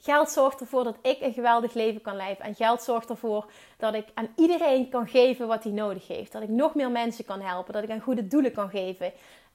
Geld 0.00 0.30
zorgt 0.30 0.60
ervoor 0.60 0.84
dat 0.84 0.96
ik 1.02 1.20
een 1.20 1.32
geweldig 1.32 1.74
leven 1.74 2.00
kan 2.00 2.16
leven. 2.16 2.44
En 2.44 2.54
geld 2.54 2.82
zorgt 2.82 3.10
ervoor 3.10 3.50
dat 3.78 3.94
ik 3.94 4.06
aan 4.14 4.28
iedereen 4.36 4.88
kan 4.88 5.08
geven 5.08 5.46
wat 5.46 5.62
hij 5.62 5.72
nodig 5.72 6.08
heeft. 6.08 6.32
Dat 6.32 6.42
ik 6.42 6.48
nog 6.48 6.74
meer 6.74 6.90
mensen 6.90 7.24
kan 7.24 7.40
helpen. 7.40 7.72
Dat 7.72 7.82
ik 7.82 7.90
aan 7.90 8.00
goede 8.00 8.26
doelen 8.26 8.52
kan 8.52 8.70
geven. 8.70 9.12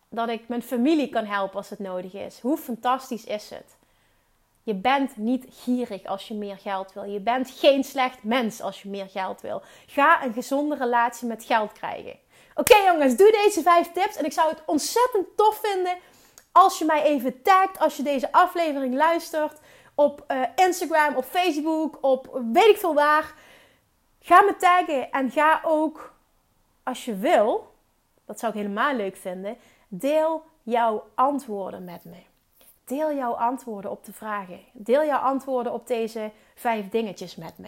Dat 0.09 0.29
ik 0.29 0.47
mijn 0.47 0.63
familie 0.63 1.09
kan 1.09 1.25
helpen 1.25 1.57
als 1.57 1.69
het 1.69 1.79
nodig 1.79 2.13
is. 2.13 2.39
Hoe 2.39 2.57
fantastisch 2.57 3.25
is 3.25 3.49
het? 3.49 3.76
Je 4.67 4.75
bent 4.75 5.17
niet 5.17 5.45
gierig 5.49 6.05
als 6.05 6.27
je 6.27 6.33
meer 6.33 6.57
geld 6.57 6.93
wil. 6.93 7.03
Je 7.03 7.19
bent 7.19 7.49
geen 7.49 7.83
slecht 7.83 8.23
mens 8.23 8.61
als 8.61 8.81
je 8.81 8.89
meer 8.89 9.09
geld 9.09 9.41
wil. 9.41 9.61
Ga 9.85 10.23
een 10.23 10.33
gezonde 10.33 10.75
relatie 10.75 11.27
met 11.27 11.43
geld 11.43 11.71
krijgen. 11.71 12.19
Oké 12.55 12.77
jongens, 12.77 13.15
doe 13.15 13.31
deze 13.31 13.61
vijf 13.61 13.91
tips. 13.91 14.15
En 14.15 14.25
ik 14.25 14.31
zou 14.31 14.49
het 14.49 14.63
ontzettend 14.65 15.27
tof 15.35 15.59
vinden 15.63 15.97
als 16.51 16.79
je 16.79 16.85
mij 16.85 17.03
even 17.03 17.41
tagt. 17.41 17.79
Als 17.79 17.97
je 17.97 18.03
deze 18.03 18.31
aflevering 18.31 18.95
luistert. 18.95 19.59
Op 19.95 20.23
uh, 20.27 20.41
Instagram, 20.55 21.15
op 21.15 21.25
Facebook, 21.25 21.97
op 22.01 22.41
weet 22.53 22.69
ik 22.69 22.77
veel 22.77 22.93
waar. 22.93 23.33
Ga 24.19 24.41
me 24.41 24.55
taggen. 24.55 25.11
En 25.11 25.31
ga 25.31 25.61
ook, 25.63 26.13
als 26.83 27.05
je 27.05 27.15
wil, 27.15 27.73
dat 28.25 28.39
zou 28.39 28.51
ik 28.51 28.57
helemaal 28.59 28.95
leuk 28.95 29.17
vinden. 29.17 29.57
Deel 29.87 30.43
jouw 30.63 31.07
antwoorden 31.15 31.83
met 31.83 32.05
me. 32.05 32.35
Deel 32.87 33.13
jouw 33.13 33.33
antwoorden 33.33 33.91
op 33.91 34.05
de 34.05 34.13
vragen. 34.13 34.59
Deel 34.73 35.05
jouw 35.05 35.19
antwoorden 35.19 35.73
op 35.73 35.87
deze 35.87 36.31
vijf 36.55 36.89
dingetjes 36.89 37.35
met 37.35 37.57
me. 37.57 37.67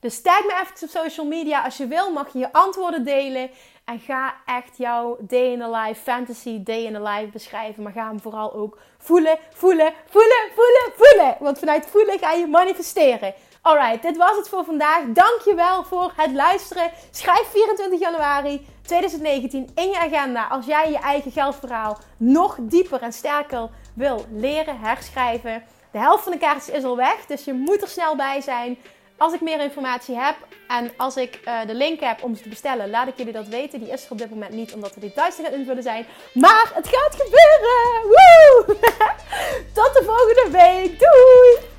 Dus 0.00 0.22
tag 0.22 0.44
me 0.44 0.52
even 0.62 0.82
op 0.82 0.88
social 0.88 1.26
media. 1.26 1.64
Als 1.64 1.76
je 1.76 1.86
wil, 1.86 2.12
mag 2.12 2.32
je 2.32 2.38
je 2.38 2.52
antwoorden 2.52 3.04
delen. 3.04 3.50
En 3.84 4.00
ga 4.00 4.34
echt 4.46 4.76
jouw 4.76 5.16
day 5.20 5.52
in 5.52 5.58
the 5.58 5.70
life, 5.70 6.00
fantasy 6.02 6.62
day 6.62 6.82
in 6.82 6.92
the 6.92 7.02
life 7.02 7.30
beschrijven. 7.32 7.82
Maar 7.82 7.92
ga 7.92 8.06
hem 8.06 8.20
vooral 8.20 8.54
ook 8.54 8.78
voelen, 8.98 9.38
voelen, 9.50 9.92
voelen, 10.06 10.50
voelen, 10.54 10.92
voelen. 10.96 11.36
Want 11.40 11.58
vanuit 11.58 11.86
voelen 11.86 12.18
ga 12.18 12.32
je 12.32 12.46
manifesteren. 12.46 13.34
Alright, 13.66 14.02
dit 14.02 14.16
was 14.16 14.36
het 14.36 14.48
voor 14.48 14.64
vandaag. 14.64 15.02
Dankjewel 15.06 15.84
voor 15.84 16.12
het 16.16 16.32
luisteren. 16.32 16.90
Schrijf 17.10 17.46
24 17.50 18.00
januari 18.00 18.66
2019 18.82 19.70
in 19.74 19.88
je 19.88 19.98
agenda 19.98 20.46
als 20.46 20.66
jij 20.66 20.90
je 20.90 20.98
eigen 20.98 21.30
geldverhaal 21.30 21.98
nog 22.16 22.56
dieper 22.60 23.02
en 23.02 23.12
sterker 23.12 23.68
wil 23.94 24.24
leren 24.30 24.80
herschrijven. 24.80 25.62
De 25.92 25.98
helft 25.98 26.22
van 26.22 26.32
de 26.32 26.38
kaartjes 26.38 26.74
is 26.74 26.84
al 26.84 26.96
weg, 26.96 27.26
dus 27.26 27.44
je 27.44 27.52
moet 27.52 27.82
er 27.82 27.88
snel 27.88 28.16
bij 28.16 28.40
zijn. 28.40 28.78
Als 29.16 29.32
ik 29.32 29.40
meer 29.40 29.60
informatie 29.60 30.16
heb 30.16 30.36
en 30.68 30.90
als 30.96 31.16
ik 31.16 31.40
uh, 31.44 31.60
de 31.66 31.74
link 31.74 32.00
heb 32.00 32.22
om 32.22 32.34
ze 32.34 32.42
te 32.42 32.48
bestellen, 32.48 32.90
laat 32.90 33.08
ik 33.08 33.16
jullie 33.16 33.32
dat 33.32 33.46
weten. 33.46 33.80
Die 33.80 33.90
is 33.90 34.04
er 34.04 34.10
op 34.10 34.18
dit 34.18 34.30
moment 34.30 34.52
niet, 34.52 34.74
omdat 34.74 34.94
we 34.94 35.00
die 35.00 35.12
thuis 35.12 35.34
gaan 35.34 35.52
invullen 35.52 35.82
zijn. 35.82 36.06
Maar 36.32 36.70
het 36.74 36.88
gaat 36.88 37.14
gebeuren! 37.22 38.02
Woe! 38.02 38.76
Tot 39.82 39.94
de 39.94 40.02
volgende 40.04 40.48
week. 40.50 40.98
Doei! 40.98 41.74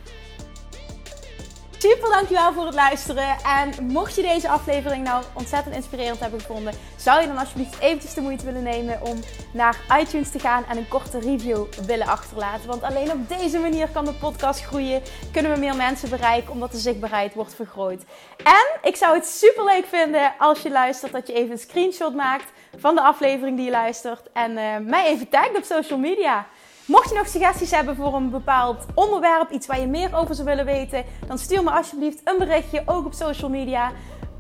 Super 1.79 2.09
dankjewel 2.09 2.53
voor 2.53 2.65
het 2.65 2.75
luisteren. 2.75 3.37
En 3.43 3.85
mocht 3.85 4.15
je 4.15 4.21
deze 4.21 4.49
aflevering 4.49 5.03
nou 5.03 5.23
ontzettend 5.33 5.75
inspirerend 5.75 6.19
hebben 6.19 6.39
gevonden, 6.39 6.73
zou 6.95 7.21
je 7.21 7.27
dan 7.27 7.37
alsjeblieft 7.37 7.79
eventjes 7.79 8.13
de 8.13 8.21
moeite 8.21 8.45
willen 8.45 8.63
nemen 8.63 9.01
om 9.01 9.19
naar 9.53 9.77
iTunes 9.99 10.31
te 10.31 10.39
gaan 10.39 10.65
en 10.69 10.77
een 10.77 10.87
korte 10.87 11.19
review 11.19 11.65
willen 11.85 12.07
achterlaten. 12.07 12.67
Want 12.67 12.83
alleen 12.83 13.11
op 13.11 13.29
deze 13.29 13.59
manier 13.59 13.89
kan 13.89 14.05
de 14.05 14.13
podcast 14.13 14.63
groeien, 14.63 15.01
kunnen 15.31 15.53
we 15.53 15.59
meer 15.59 15.75
mensen 15.75 16.09
bereiken, 16.09 16.51
omdat 16.51 16.71
de 16.71 16.77
zichtbaarheid 16.77 17.33
wordt 17.33 17.55
vergroot. 17.55 18.03
En 18.43 18.89
ik 18.89 18.95
zou 18.95 19.15
het 19.15 19.27
super 19.27 19.63
leuk 19.63 19.85
vinden 19.85 20.33
als 20.37 20.61
je 20.61 20.69
luistert, 20.69 21.11
dat 21.11 21.27
je 21.27 21.33
even 21.33 21.51
een 21.51 21.57
screenshot 21.57 22.15
maakt 22.15 22.51
van 22.77 22.95
de 22.95 23.01
aflevering 23.01 23.55
die 23.57 23.65
je 23.65 23.71
luistert 23.71 24.31
en 24.33 24.51
uh, 24.51 24.77
mij 24.81 25.07
even 25.07 25.29
tagt 25.29 25.57
op 25.57 25.63
social 25.63 25.99
media. 25.99 26.47
Mocht 26.87 27.09
je 27.09 27.15
nog 27.15 27.27
suggesties 27.27 27.71
hebben 27.71 27.95
voor 27.95 28.13
een 28.13 28.29
bepaald 28.29 28.85
onderwerp, 28.93 29.51
iets 29.51 29.67
waar 29.67 29.79
je 29.79 29.87
meer 29.87 30.15
over 30.15 30.35
zou 30.35 30.47
willen 30.47 30.65
weten, 30.65 31.05
dan 31.27 31.37
stuur 31.37 31.63
me 31.63 31.71
alsjeblieft 31.71 32.21
een 32.23 32.37
berichtje, 32.37 32.83
ook 32.85 33.05
op 33.05 33.13
social 33.13 33.49
media. 33.49 33.91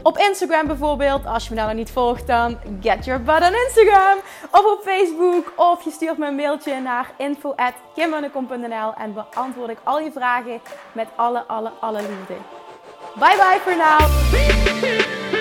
Op 0.01 0.17
Instagram 0.17 0.67
bijvoorbeeld, 0.67 1.25
als 1.25 1.43
je 1.43 1.49
me 1.49 1.55
nou 1.55 1.67
nog 1.67 1.77
niet 1.77 1.91
volgt, 1.91 2.27
dan 2.27 2.57
get 2.81 3.05
your 3.05 3.23
butt 3.23 3.41
on 3.41 3.53
Instagram. 3.65 4.17
Of 4.51 4.65
op 4.65 4.81
Facebook, 4.83 5.53
of 5.55 5.83
je 5.83 5.91
stuurt 5.91 6.17
me 6.17 6.27
een 6.27 6.35
mailtje 6.35 6.79
naar 6.81 7.11
info.kimmunnekom.nl 7.17 8.93
en 8.93 9.13
beantwoord 9.13 9.69
ik 9.69 9.79
al 9.83 9.99
je 9.99 10.11
vragen 10.11 10.59
met 10.91 11.07
alle, 11.15 11.43
alle, 11.47 11.71
alle 11.79 11.99
liefde. 12.01 12.35
Bye 13.15 13.35
bye 13.37 13.59
voor 13.63 13.77
now. 13.77 15.36